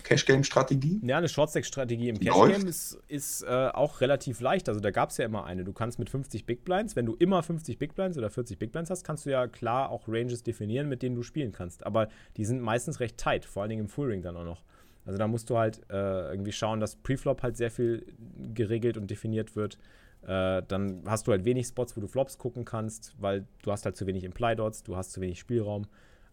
[0.06, 1.00] Cash-Game-Strategie?
[1.02, 4.68] Ja, eine Short-Stack-Strategie im Cash-Game ist, ist äh, auch relativ leicht.
[4.68, 5.64] Also da gab es ja immer eine.
[5.64, 8.72] Du kannst mit 50 Big Blinds, wenn du immer 50 Big Blinds oder 40 Big
[8.72, 11.84] Blinds hast, kannst du ja klar auch Ranges definieren, mit denen du spielen kannst.
[11.84, 14.62] Aber die sind meistens recht tight, vor allen Dingen im Full Ring dann auch noch.
[15.04, 18.06] Also da musst du halt äh, irgendwie schauen, dass Preflop halt sehr viel
[18.54, 19.78] geregelt und definiert wird.
[20.22, 23.84] Äh, dann hast du halt wenig Spots, wo du Flops gucken kannst, weil du hast
[23.84, 25.86] halt zu wenig Imply-Dots, du hast zu wenig Spielraum.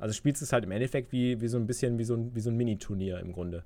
[0.04, 2.41] Also spielst es halt im Endeffekt wie, wie so ein bisschen wie so ein, wie
[2.41, 3.64] so ein Mini-Turnier im Grunde.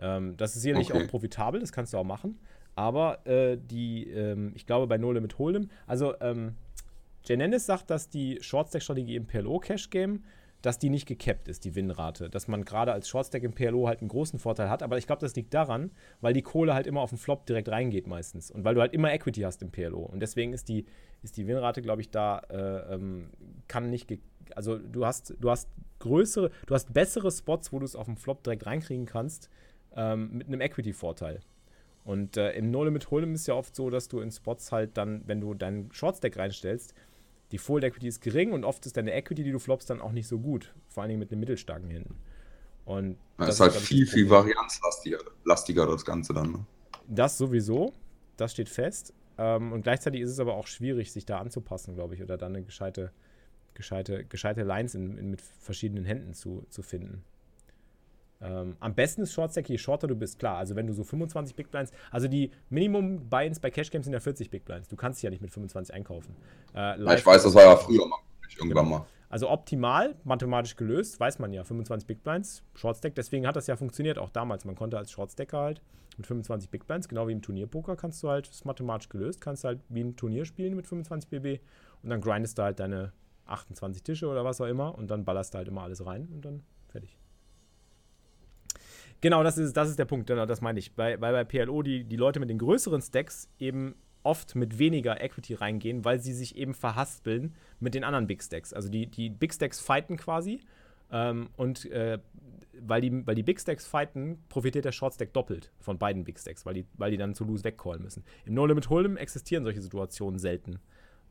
[0.00, 1.04] Ähm, das ist sicherlich okay.
[1.04, 2.40] auch profitabel, das kannst du auch machen.
[2.74, 6.56] Aber äh, die, ähm, ich glaube, bei No Limit Hold'em, also ähm,
[7.24, 10.24] Janennis sagt, dass die Shortstack-Strategie im PLO-Cash-Game,
[10.60, 12.30] dass die nicht gekappt ist, die Win-Rate.
[12.30, 14.82] Dass man gerade als Shortstack im PLO halt einen großen Vorteil hat.
[14.82, 17.68] Aber ich glaube, das liegt daran, weil die Kohle halt immer auf den Flop direkt
[17.68, 18.50] reingeht meistens.
[18.50, 20.00] Und weil du halt immer Equity hast im PLO.
[20.00, 20.84] Und deswegen ist die,
[21.22, 23.28] ist die Win-Rate, glaube ich, da, äh, ähm,
[23.68, 25.68] kann nicht gekappt also du hast, du hast
[25.98, 29.50] größere, du hast bessere Spots, wo du es auf dem Flop direkt reinkriegen kannst,
[29.94, 31.40] ähm, mit einem Equity-Vorteil.
[32.04, 35.22] Und äh, im No-Limit Hold'em ist ja oft so, dass du in Spots halt dann,
[35.26, 36.94] wenn du deinen Short-Stack reinstellst,
[37.52, 40.12] die Fold Equity ist gering und oft ist deine Equity, die du floppst, dann auch
[40.12, 40.74] nicht so gut.
[40.88, 42.16] Vor allen Dingen mit einem mittelstarken Händen.
[42.84, 46.52] Und das, das ist halt viel, viel varianzlastiger lastiger, das Ganze dann.
[46.52, 46.66] Ne?
[47.08, 47.92] Das sowieso,
[48.36, 49.12] das steht fest.
[49.38, 52.54] Ähm, und gleichzeitig ist es aber auch schwierig, sich da anzupassen, glaube ich, oder dann
[52.54, 53.12] eine gescheite
[53.76, 57.22] gescheite, gescheite Lines in, in, mit verschiedenen Händen zu, zu finden.
[58.40, 60.58] Ähm, am besten ist Shortstack, je shorter du bist, klar.
[60.58, 64.12] Also wenn du so 25 Big Blinds, also die Minimum Buy-ins bei Cash Games sind
[64.12, 64.88] ja 40 Big Blinds.
[64.88, 66.36] Du kannst sie ja nicht mit 25 einkaufen.
[66.74, 68.18] Äh, ich weiß, das war ja früher mal,
[68.58, 68.98] irgendwann genau.
[68.98, 69.06] mal.
[69.28, 73.14] Also optimal, mathematisch gelöst, weiß man ja, 25 Big Blinds, Shortstack.
[73.14, 74.64] Deswegen hat das ja funktioniert auch damals.
[74.64, 75.80] Man konnte als Shortstacker halt
[76.16, 79.64] mit 25 Big Blinds, genau wie im Turnierpoker, kannst du halt, ist mathematisch gelöst, kannst
[79.64, 81.60] halt wie ein Turnier spielen mit 25 BB
[82.02, 83.12] und dann grindest du halt deine
[83.46, 86.44] 28 Tische oder was auch immer und dann ballerst du halt immer alles rein und
[86.44, 87.16] dann fertig.
[89.20, 90.96] Genau, das ist, das ist der Punkt, genau, das meine ich.
[90.96, 95.20] Weil, weil bei PLO die, die Leute mit den größeren Stacks eben oft mit weniger
[95.20, 98.72] Equity reingehen, weil sie sich eben verhaspeln mit den anderen Big Stacks.
[98.72, 100.60] Also die, die Big Stacks fighten quasi
[101.10, 102.18] ähm, und äh,
[102.78, 106.38] weil, die, weil die Big Stacks fighten, profitiert der Short Stack doppelt von beiden Big
[106.38, 108.24] Stacks, weil die, weil die dann zu Lose wegcallen müssen.
[108.44, 110.78] Im No Limit Hold'em existieren solche Situationen selten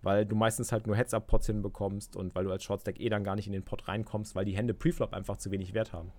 [0.06, 3.36] weil du meistens halt nur Heads-Up-Pots hinbekommst und weil du als Shortstack eh dann gar
[3.36, 6.12] nicht in den Pot reinkommst, weil die Hände Preflop einfach zu wenig Wert haben.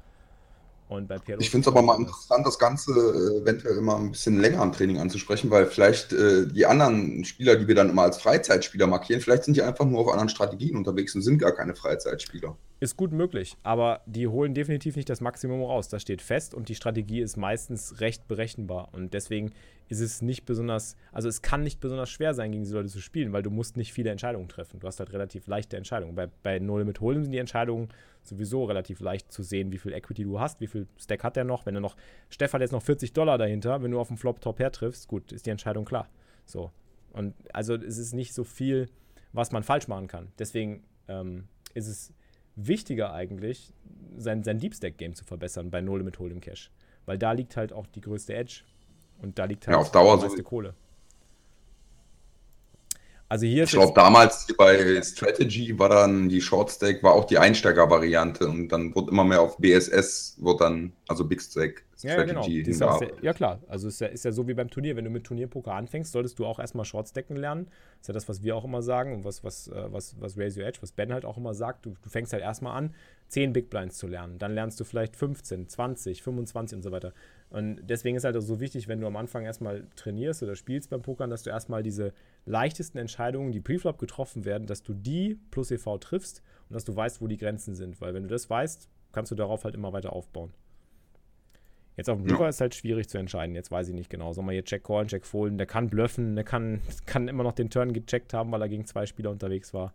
[0.89, 4.13] Und bei PLO ich finde es aber mal interessant, das Ganze äh, eventuell immer ein
[4.13, 8.03] bisschen länger im Training anzusprechen, weil vielleicht äh, die anderen Spieler, die wir dann immer
[8.03, 11.53] als Freizeitspieler markieren, vielleicht sind die einfach nur auf anderen Strategien unterwegs und sind gar
[11.53, 12.57] keine Freizeitspieler.
[12.79, 15.89] ist gut möglich, aber die holen definitiv nicht das Maximum raus.
[15.89, 18.91] Das steht fest und die Strategie ist meistens recht berechenbar.
[18.93, 19.53] Und deswegen
[19.89, 23.01] ist es nicht besonders, also es kann nicht besonders schwer sein, gegen diese Leute zu
[23.01, 24.81] spielen, weil du musst nicht viele Entscheidungen treffen.
[24.81, 26.15] Du hast halt relativ leichte Entscheidungen.
[26.15, 27.89] Bei, bei No Limit Hold'em sind die Entscheidungen
[28.23, 31.45] sowieso relativ leicht zu sehen, wie viel Equity du hast, wie viel Stack hat der
[31.45, 31.67] noch.
[31.67, 31.97] Wenn er noch,
[32.31, 35.07] Steff hat jetzt noch 40 Dollar dahinter, wenn du auf dem Flop Top her triffst,
[35.07, 36.09] gut, ist die Entscheidung klar.
[36.45, 36.73] So.
[37.13, 38.89] Und also es ist nicht so viel,
[39.33, 40.29] was man falsch machen kann.
[40.39, 42.13] Deswegen ähm, ist es
[42.57, 43.73] wichtiger eigentlich,
[44.17, 46.71] sein, sein Deep Stack Game zu verbessern bei No Limit Hold'em Cash.
[47.05, 48.63] Weil da liegt halt auch die größte Edge.
[49.23, 50.43] Und da liegt halt Ja, auf Dauer die meiste so.
[50.45, 50.75] Kohle.
[53.29, 57.39] Also hier Ich glaube, damals bei Strategy war dann die Short Stack, war auch die
[57.39, 62.23] Einsteiger-Variante und dann wurde immer mehr auf BSS, wurde dann, also Big Stack Ja, ja,
[62.23, 62.43] genau.
[62.43, 63.61] Strategy sehr, ja, klar.
[63.67, 64.95] Also ist ja, ist ja so wie beim Turnier.
[64.95, 67.67] Wenn du mit Turnierpoker anfängst, solltest du auch erstmal Shortstacken lernen.
[67.99, 70.39] Das ist ja das, was wir auch immer sagen und was, was, äh, was, was
[70.39, 71.85] Raise Your Edge, was Ben halt auch immer sagt.
[71.85, 72.95] Du, du fängst halt erstmal an,
[73.29, 74.39] 10 Big Blinds zu lernen.
[74.39, 77.13] Dann lernst du vielleicht 15, 20, 25 und so weiter.
[77.51, 80.91] Und deswegen ist halt auch so wichtig, wenn du am Anfang erstmal trainierst oder spielst
[80.91, 82.13] beim Pokern, dass du erstmal diese
[82.45, 86.95] leichtesten Entscheidungen, die Preflop getroffen werden, dass du die plus EV triffst und dass du
[86.95, 88.01] weißt, wo die Grenzen sind.
[88.01, 90.53] Weil wenn du das weißt, kannst du darauf halt immer weiter aufbauen.
[91.97, 92.35] Jetzt auf dem Ja.
[92.35, 93.55] River ist halt schwierig zu entscheiden.
[93.55, 94.33] Jetzt weiß ich nicht genau.
[94.33, 95.57] Soll man hier Check callen, Check folden?
[95.57, 98.85] Der kann bluffen, der kann, kann immer noch den Turn gecheckt haben, weil er gegen
[98.87, 99.95] zwei Spieler unterwegs war.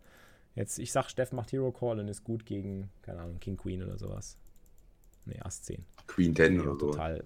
[0.54, 3.82] Jetzt, ich sag, Steff macht Hero Call und ist gut gegen, keine Ahnung, King Queen
[3.82, 4.36] oder sowas.
[5.24, 5.84] Nee, Ass 10.
[6.14, 6.92] Queen 10 Ja, oder so.
[6.92, 7.24] total,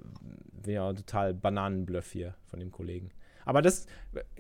[0.67, 3.11] ja, total Bananenbluff hier von dem Kollegen.
[3.45, 3.87] Aber das,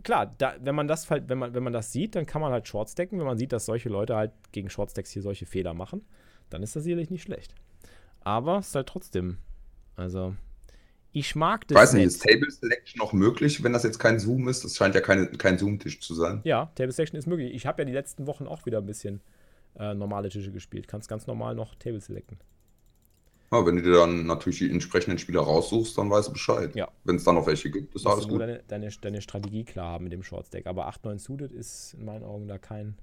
[0.02, 2.52] klar, da, wenn man das halt, wenn man, wenn man das sieht, dann kann man
[2.52, 3.18] halt Shortstacken.
[3.18, 6.04] Wenn man sieht, dass solche Leute halt gegen Shortstacks hier solche Fehler machen,
[6.50, 7.54] dann ist das sicherlich nicht schlecht.
[8.20, 9.38] Aber es ist halt trotzdem,
[9.94, 10.34] also,
[11.12, 12.14] ich mag Ich das weiß nicht, nicht.
[12.16, 14.64] ist Table Selection noch möglich, wenn das jetzt kein Zoom ist?
[14.64, 16.40] Das scheint ja keine, kein Zoom-Tisch zu sein.
[16.44, 17.54] Ja, Table Selection ist möglich.
[17.54, 19.20] Ich habe ja die letzten Wochen auch wieder ein bisschen
[19.78, 20.88] äh, normale Tische gespielt.
[20.88, 22.38] Kannst ganz normal noch Table selecten.
[23.52, 26.74] Ja, wenn du dir dann natürlich die entsprechenden Spieler raussuchst, dann weißt du Bescheid.
[26.74, 26.88] Ja.
[27.04, 28.40] Wenn es dann noch welche gibt, ist Musst alles du gut.
[28.40, 30.66] deine, deine, deine Strategie klar haben mit dem Shortstack.
[30.66, 32.96] Aber 8-9 Suited ist in meinen Augen da kein.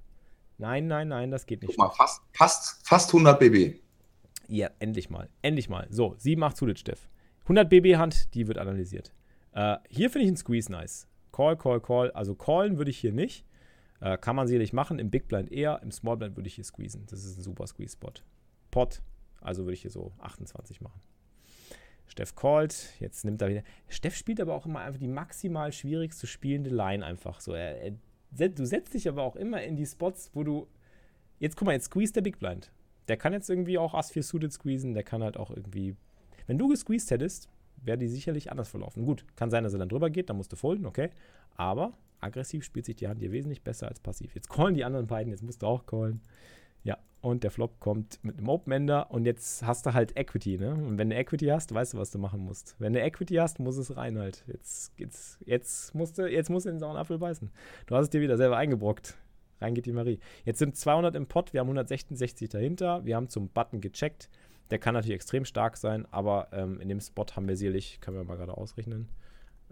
[0.58, 1.70] Nein, nein, nein, das geht nicht.
[1.70, 3.80] Guck mal, fast, fast, fast 100 BB.
[4.48, 5.28] Ja, endlich mal.
[5.42, 5.86] Endlich mal.
[5.90, 7.08] So, 7-8 Suited, Steff.
[7.44, 9.12] 100 BB-Hand, die wird analysiert.
[9.52, 11.08] Äh, hier finde ich einen Squeeze nice.
[11.32, 12.10] Call, call, call.
[12.12, 13.44] Also callen würde ich hier nicht.
[14.00, 14.98] Äh, kann man sicherlich machen.
[14.98, 15.80] Im Big Blind eher.
[15.82, 17.06] Im Small Blind würde ich hier squeezen.
[17.08, 18.12] Das ist ein super Squeeze-Spot.
[18.70, 19.00] Pot.
[19.44, 21.00] Also würde ich hier so 28 machen.
[22.06, 22.94] Steff callt.
[23.00, 23.62] Jetzt nimmt er wieder.
[23.88, 27.54] Steff spielt aber auch immer einfach die maximal schwierig zu spielende Line einfach so.
[27.54, 30.66] Er, er, du setzt dich aber auch immer in die Spots, wo du.
[31.38, 32.72] Jetzt guck mal, jetzt squeeze der Big Blind.
[33.08, 34.94] Der kann jetzt irgendwie auch Ass 4 Suited squeezen.
[34.94, 35.96] Der kann halt auch irgendwie.
[36.46, 37.48] Wenn du gesqueezed hättest,
[37.82, 39.04] wäre die sicherlich anders verlaufen.
[39.04, 41.10] Gut, kann sein, dass er dann drüber geht, dann musst du folden, okay.
[41.56, 44.34] Aber aggressiv spielt sich die Hand hier wesentlich besser als passiv.
[44.34, 46.20] Jetzt callen die anderen beiden, jetzt musst du auch callen.
[47.24, 50.74] Und der Flop kommt mit einem Open-Ender und jetzt hast du halt Equity, ne?
[50.74, 52.76] Und wenn du Equity hast, weißt du, was du machen musst.
[52.78, 54.44] Wenn du Equity hast, muss es rein halt.
[54.46, 57.50] Jetzt, jetzt, jetzt musst du, jetzt musst du in den sauren Apfel beißen.
[57.86, 59.16] Du hast es dir wieder selber eingebrockt.
[59.58, 60.20] Rein geht die Marie.
[60.44, 63.06] Jetzt sind 200 im Pot, wir haben 166 dahinter.
[63.06, 64.28] Wir haben zum Button gecheckt.
[64.68, 68.18] Der kann natürlich extrem stark sein, aber ähm, in dem Spot haben wir sicherlich, können
[68.18, 69.08] wir mal gerade ausrechnen.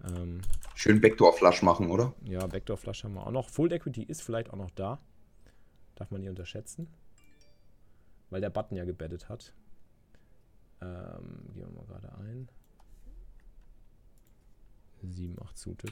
[0.03, 0.41] Ähm,
[0.73, 2.15] Schön Backdoor-Flush machen, oder?
[2.25, 3.47] ja, Backdoor Flush haben wir auch noch.
[3.49, 4.97] Full Equity ist vielleicht auch noch da.
[5.93, 6.87] Darf man nie unterschätzen.
[8.33, 9.53] Weil der Button ja gebettet hat.
[10.81, 12.49] Ähm, gehen wir mal gerade ein.
[15.03, 15.91] 7, 8 suited.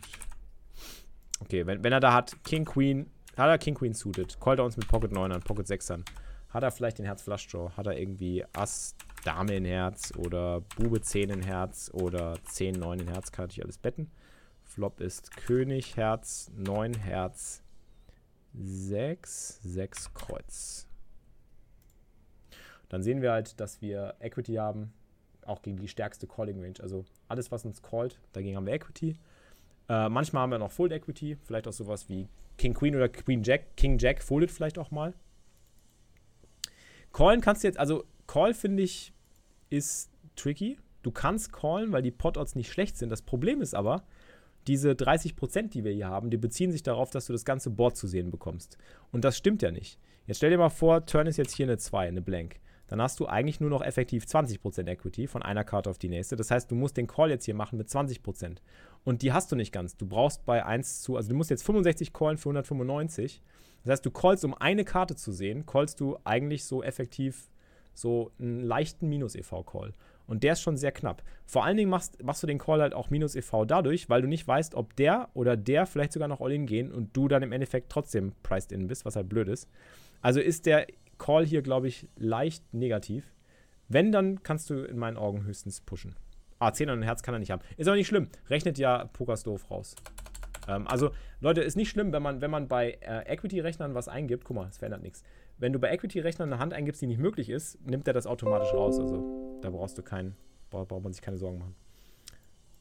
[1.39, 4.65] Okay, wenn, wenn er da hat, King Queen, hat er King Queen suited, callt er
[4.65, 6.05] uns mit Pocket 9 an, Pocket 6 an.
[6.49, 7.69] Hat er vielleicht den Herz Flush Draw?
[7.77, 13.01] Hat er irgendwie Ass Dame in Herz oder Bube 10 in Herz oder 10 9
[13.01, 13.31] in Herz?
[13.31, 14.09] Kann natürlich alles betten.
[14.63, 17.61] Flop ist König, Herz, 9 Herz,
[18.55, 20.87] 6, 6 Kreuz.
[22.91, 24.91] Dann sehen wir halt, dass wir Equity haben,
[25.45, 26.73] auch gegen die stärkste Calling Range.
[26.81, 29.15] Also alles, was uns callt, dagegen haben wir Equity.
[29.87, 32.27] Äh, manchmal haben wir noch Fold Equity, vielleicht auch sowas wie
[32.57, 33.77] King Queen oder Queen Jack.
[33.77, 35.13] King Jack foldet vielleicht auch mal.
[37.13, 39.13] Callen kannst du jetzt, also Call finde ich
[39.69, 40.77] ist tricky.
[41.01, 43.09] Du kannst callen, weil die Pot-Odds nicht schlecht sind.
[43.09, 44.03] Das Problem ist aber,
[44.67, 47.95] diese 30%, die wir hier haben, die beziehen sich darauf, dass du das ganze Board
[47.95, 48.77] zu sehen bekommst.
[49.13, 49.97] Und das stimmt ja nicht.
[50.27, 52.59] Jetzt stell dir mal vor, Turn ist jetzt hier eine 2, eine Blank.
[52.91, 56.35] Dann hast du eigentlich nur noch effektiv 20% Equity von einer Karte auf die nächste.
[56.35, 58.57] Das heißt, du musst den Call jetzt hier machen mit 20%.
[59.05, 59.95] Und die hast du nicht ganz.
[59.95, 63.41] Du brauchst bei 1 zu, also du musst jetzt 65 callen für 195.
[63.85, 67.49] Das heißt, du callst, um eine Karte zu sehen, callst du eigentlich so effektiv
[67.93, 69.93] so einen leichten Minus-EV-Call.
[70.27, 71.23] Und der ist schon sehr knapp.
[71.45, 74.45] Vor allen Dingen machst, machst du den Call halt auch Minus-EV dadurch, weil du nicht
[74.45, 77.89] weißt, ob der oder der vielleicht sogar noch All-In gehen und du dann im Endeffekt
[77.89, 79.69] trotzdem priced in bist, was halt blöd ist.
[80.21, 80.87] Also ist der
[81.21, 83.31] call hier, glaube ich, leicht negativ.
[83.87, 86.15] Wenn, dann kannst du in meinen Augen höchstens pushen.
[86.57, 87.61] Ah, 10 und ein Herz kann er nicht haben.
[87.77, 88.29] Ist aber nicht schlimm.
[88.49, 89.95] Rechnet ja Pokerstove raus.
[90.67, 94.45] Ähm, also, Leute, ist nicht schlimm, wenn man, wenn man bei äh, Equity-Rechnern was eingibt.
[94.45, 95.23] Guck mal, es verändert nichts.
[95.59, 98.73] Wenn du bei Equity-Rechnern eine Hand eingibst, die nicht möglich ist, nimmt er das automatisch
[98.73, 98.99] raus.
[98.99, 100.35] Also, da brauchst du keinen,
[100.71, 101.75] braucht man sich keine Sorgen machen.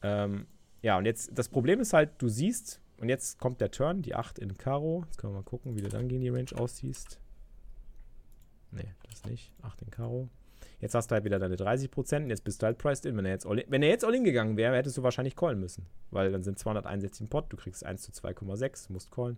[0.01, 0.47] Ähm,
[0.81, 4.15] ja, und jetzt, das Problem ist halt, du siehst, und jetzt kommt der Turn, die
[4.15, 5.03] 8 in Karo.
[5.05, 7.20] Jetzt können wir mal gucken, wie du dann gegen die Range aussiehst.
[8.71, 9.53] Nee, das nicht.
[9.61, 10.29] 8 in Karo.
[10.79, 13.15] Jetzt hast du halt wieder deine 30% und jetzt bist du halt priced in.
[13.15, 15.35] Wenn er jetzt all in, wenn er jetzt all in gegangen wäre, hättest du wahrscheinlich
[15.35, 15.85] callen müssen.
[16.09, 19.37] Weil dann sind 261 im Pot, du kriegst 1 zu 2,6, musst callen.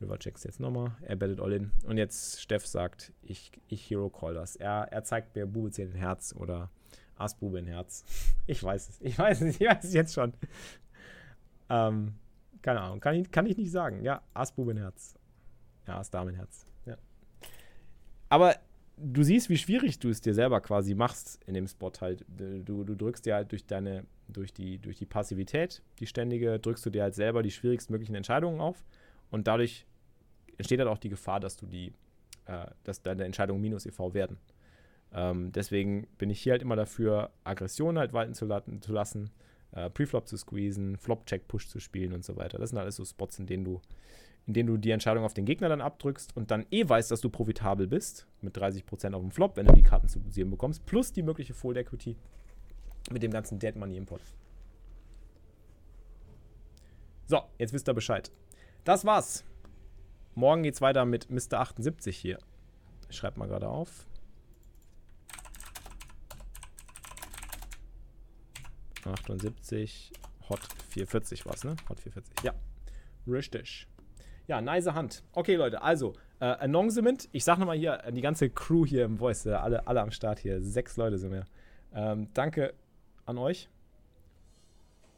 [0.00, 0.92] River checks jetzt nochmal.
[1.02, 1.72] Er bettet all in.
[1.84, 4.54] Und jetzt Steff sagt, ich, ich Hero Call das.
[4.56, 6.70] Er, er zeigt mir Bube 10 in Herz oder
[7.16, 8.04] Ass-Bube in Herz.
[8.48, 9.00] Ich weiß es.
[9.00, 9.60] Ich weiß es.
[9.60, 10.32] Ich weiß es jetzt schon.
[11.68, 12.14] Ähm,
[12.62, 13.00] keine Ahnung.
[13.00, 14.04] Kann ich, kann ich nicht sagen.
[14.04, 15.14] Ja, Ass-Bube in Herz.
[15.88, 16.66] Ja, Ass-Dame in Herz.
[18.28, 18.56] Aber
[18.96, 22.24] du siehst, wie schwierig du es dir selber quasi machst in dem Spot halt.
[22.28, 26.86] Du, du drückst dir halt durch deine, durch die, durch die Passivität, die ständige, drückst
[26.86, 28.84] du dir halt selber die schwierigsten möglichen Entscheidungen auf
[29.30, 29.86] und dadurch
[30.58, 31.92] entsteht halt auch die Gefahr, dass du die,
[32.46, 34.38] äh, dass deine Entscheidungen minus EV werden.
[35.12, 38.48] Ähm, deswegen bin ich hier halt immer dafür, Aggression halt walten zu,
[38.80, 39.30] zu lassen,
[39.72, 42.58] äh, Preflop zu squeezen, Flop-Check-Push zu spielen und so weiter.
[42.58, 43.80] Das sind alles so Spots, in denen du
[44.46, 47.20] in denen du die Entscheidung auf den Gegner dann abdrückst und dann eh weißt, dass
[47.20, 50.86] du profitabel bist, mit 30% auf dem Flop, wenn du die Karten zu posieren bekommst,
[50.86, 52.16] plus die mögliche Full Equity
[53.10, 54.22] mit dem ganzen Dead Money Import.
[57.26, 58.30] So, jetzt wisst ihr Bescheid.
[58.84, 59.44] Das war's.
[60.36, 61.54] Morgen geht's weiter mit Mr.
[61.54, 62.38] 78 hier.
[63.08, 64.06] Ich schreibe mal gerade auf.
[69.04, 70.12] 78,
[70.48, 71.76] Hot 440 war's, ne?
[71.88, 72.54] Hot 440, ja.
[73.26, 73.88] Richtig.
[74.48, 75.22] Ja, nice Hand.
[75.32, 77.28] Okay, Leute, also, äh, Announcement.
[77.32, 80.38] Ich sag nochmal hier, die ganze Crew hier im Voice, äh, alle, alle am Start
[80.38, 80.62] hier.
[80.62, 81.44] Sechs Leute sind wir.
[81.94, 82.74] Ähm, danke
[83.24, 83.68] an euch.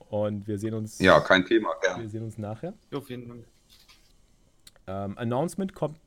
[0.08, 0.98] Und wir sehen uns.
[0.98, 2.00] Ja, kein Thema, gern.
[2.00, 2.72] Wir sehen uns nachher.
[2.90, 3.44] Jo, vielen Dank.
[4.86, 5.98] Ähm, Announcement kommt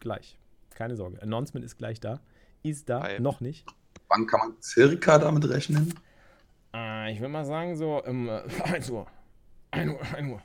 [0.00, 0.36] gleich.
[0.74, 1.22] Keine Sorge.
[1.22, 2.20] Announcement ist gleich da.
[2.64, 3.20] Ist da, Hi.
[3.20, 3.66] noch nicht.
[4.08, 5.94] Wann kann man circa damit rechnen?
[6.74, 9.06] Äh, ich würde mal sagen, so um äh, 1 Uhr.
[9.70, 10.42] 1 Uhr, 1 Uhr.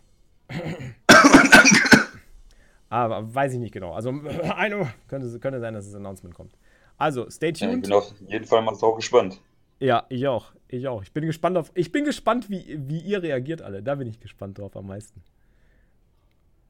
[2.89, 3.93] Aber weiß ich nicht genau.
[3.93, 6.53] Also um 1 Uhr könnte, könnte sein, dass das Announcement kommt.
[6.97, 7.83] Also, stay Ja, ich tuned.
[7.83, 9.39] bin auf jeden Fall mal so gespannt.
[9.79, 10.51] Ja, ich auch.
[10.67, 11.01] Ich auch.
[11.01, 11.71] Ich bin gespannt auf.
[11.73, 13.81] Ich bin gespannt, wie, wie ihr reagiert alle.
[13.81, 15.23] Da bin ich gespannt drauf am meisten.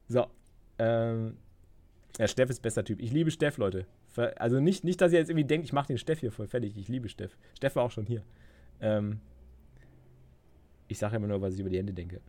[0.06, 0.26] So.
[0.78, 1.36] Ähm.
[2.18, 3.00] Ja, Steff ist bester Typ.
[3.00, 3.86] Ich liebe Steff, Leute.
[4.36, 6.76] Also nicht, nicht, dass ihr jetzt irgendwie denkt, ich mache den Steff hier voll fertig.
[6.76, 7.36] Ich liebe Steff.
[7.56, 8.22] Steff war auch schon hier.
[8.80, 9.20] Ähm.
[10.88, 12.20] Ich sage immer nur, was ich über die Hände denke.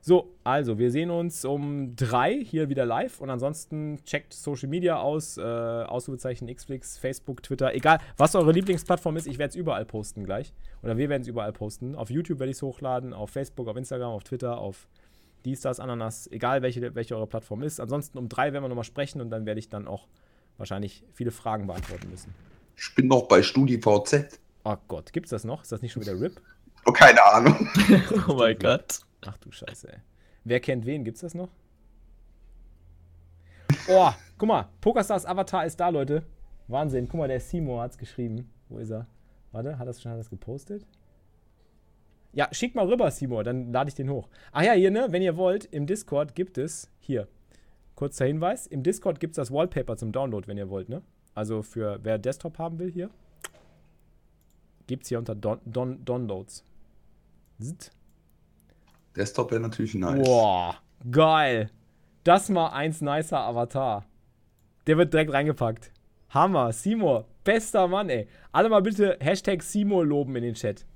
[0.00, 4.98] So, also, wir sehen uns um drei hier wieder live und ansonsten checkt Social Media
[4.98, 9.84] aus, äh, Ausrufezeichen Xflix, Facebook, Twitter, egal, was eure Lieblingsplattform ist, ich werde es überall
[9.84, 10.52] posten gleich.
[10.82, 11.94] Oder wir werden es überall posten.
[11.94, 14.88] Auf YouTube werde ich es hochladen, auf Facebook, auf Instagram, auf Twitter, auf
[15.44, 17.80] dies, das, Ananas, egal welche, welche eure Plattform ist.
[17.80, 20.06] Ansonsten um drei werden wir nochmal sprechen und dann werde ich dann auch
[20.56, 22.34] wahrscheinlich viele Fragen beantworten müssen.
[22.76, 24.40] Ich bin noch bei StudiVZ.
[24.64, 25.62] Oh Gott, gibt's das noch?
[25.62, 26.40] Ist das nicht schon wieder RIP?
[26.84, 27.68] Oh, keine Ahnung.
[28.28, 29.00] oh mein Gott.
[29.26, 29.98] Ach du Scheiße, ey.
[30.44, 31.04] Wer kennt wen?
[31.04, 31.50] Gibt's das noch?
[33.88, 36.22] Oh, guck mal, Pokerstars Avatar ist da, Leute.
[36.68, 37.08] Wahnsinn.
[37.08, 38.50] Guck mal, der Simo hat's geschrieben.
[38.68, 39.06] Wo ist er?
[39.52, 40.86] Warte, hat das schon alles gepostet?
[42.32, 44.28] Ja, schick mal rüber, Simo, dann lade ich den hoch.
[44.52, 47.26] Ach ja, hier, ne, wenn ihr wollt, im Discord gibt es, hier,
[47.94, 51.02] kurzer Hinweis, im Discord gibt es das Wallpaper zum Download, wenn ihr wollt, ne?
[51.34, 53.10] Also für wer Desktop haben will, hier,
[54.86, 56.64] gibt es hier unter Don, Don, Downloads.
[57.60, 57.92] Zzt.
[59.18, 60.26] Desktop wäre natürlich nice.
[60.26, 60.76] Boah,
[61.10, 61.70] geil.
[62.24, 64.06] Das mal eins nicer Avatar.
[64.86, 65.92] Der wird direkt reingepackt.
[66.30, 68.28] Hammer, Simo, bester Mann, ey.
[68.52, 70.86] Alle mal bitte Hashtag Simo loben in den Chat.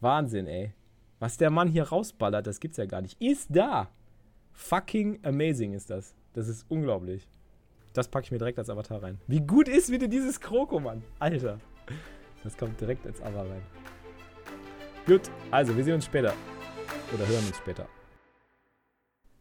[0.00, 0.74] Wahnsinn, ey.
[1.18, 3.20] Was der Mann hier rausballert, das gibt's ja gar nicht.
[3.20, 3.88] Ist da.
[4.52, 6.14] Fucking amazing ist das.
[6.34, 7.28] Das ist unglaublich.
[7.94, 9.18] Das packe ich mir direkt als Avatar rein.
[9.26, 11.02] Wie gut ist bitte dieses Kroko, Mann?
[11.18, 11.58] Alter.
[12.44, 13.62] Das kommt direkt als Avatar rein.
[15.06, 16.34] Gut, also wir sehen uns später.
[17.14, 17.86] Oder hören uns später.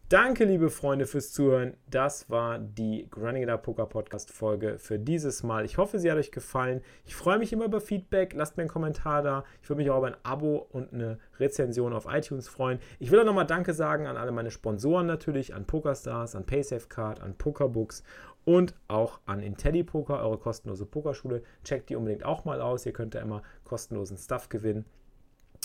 [0.10, 1.78] Danke, liebe Freunde, fürs Zuhören.
[1.90, 3.10] Das war die
[3.50, 5.66] Up Poker Podcast Folge für dieses Mal.
[5.66, 6.82] Ich hoffe, sie hat euch gefallen.
[7.06, 8.34] Ich freue mich immer über Feedback.
[8.36, 9.44] Lasst mir einen Kommentar da.
[9.64, 12.78] Ich würde mich auch über ein Abo und eine Rezension auf iTunes freuen.
[13.00, 17.20] Ich will auch nochmal Danke sagen an alle meine Sponsoren natürlich, an PokerStars, an PaySafeCard,
[17.22, 18.04] an PokerBooks
[18.46, 21.42] und auch an IntelliPoker, eure kostenlose Pokerschule.
[21.64, 22.86] Checkt die unbedingt auch mal aus.
[22.86, 24.86] Ihr könnt da immer kostenlosen Stuff gewinnen.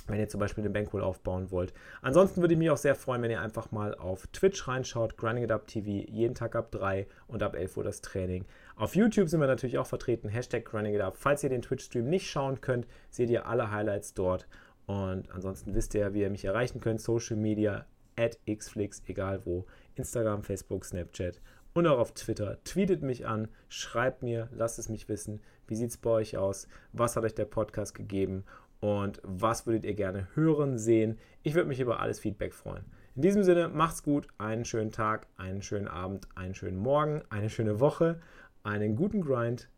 [0.07, 1.73] Wenn ihr zum Beispiel den Bankroll aufbauen wollt.
[2.03, 5.45] Ansonsten würde ich mich auch sehr freuen, wenn ihr einfach mal auf Twitch reinschaut, Grinding
[5.45, 8.45] It Up TV, jeden Tag ab 3 und ab 11 Uhr das Training.
[8.77, 11.17] Auf YouTube sind wir natürlich auch vertreten, Hashtag Grinding It Up.
[11.17, 14.49] Falls ihr den Twitch-Stream nicht schauen könnt, seht ihr alle Highlights dort.
[14.87, 17.87] Und ansonsten wisst ihr, wie ihr mich erreichen könnt, Social Media,
[18.17, 21.41] at xflix, egal wo, Instagram, Facebook, Snapchat
[21.73, 22.59] und auch auf Twitter.
[22.65, 25.41] Tweetet mich an, schreibt mir, lasst es mich wissen.
[25.67, 26.67] Wie sieht es bei euch aus?
[26.93, 28.45] Was hat euch der Podcast gegeben?
[28.81, 31.19] Und was würdet ihr gerne hören, sehen.
[31.43, 32.85] Ich würde mich über alles Feedback freuen.
[33.15, 37.51] In diesem Sinne, macht's gut, einen schönen Tag, einen schönen Abend, einen schönen Morgen, eine
[37.51, 38.21] schöne Woche,
[38.63, 39.69] einen guten Grind.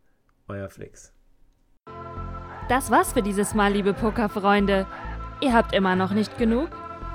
[0.48, 1.12] Euer Flix.
[2.68, 4.86] Das war's für dieses Mal, liebe Pokerfreunde.
[5.40, 6.68] Ihr habt immer noch nicht genug?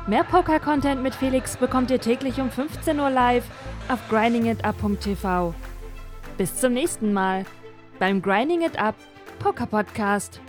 [0.08, 3.46] Mehr Poker-Content mit Felix bekommt ihr täglich um 15 Uhr live
[3.90, 5.54] auf grindingitup.tv.
[6.38, 7.46] Bis zum nächsten Mal
[8.00, 8.96] beim Grinding It Up
[9.40, 10.40] Poker Podcast.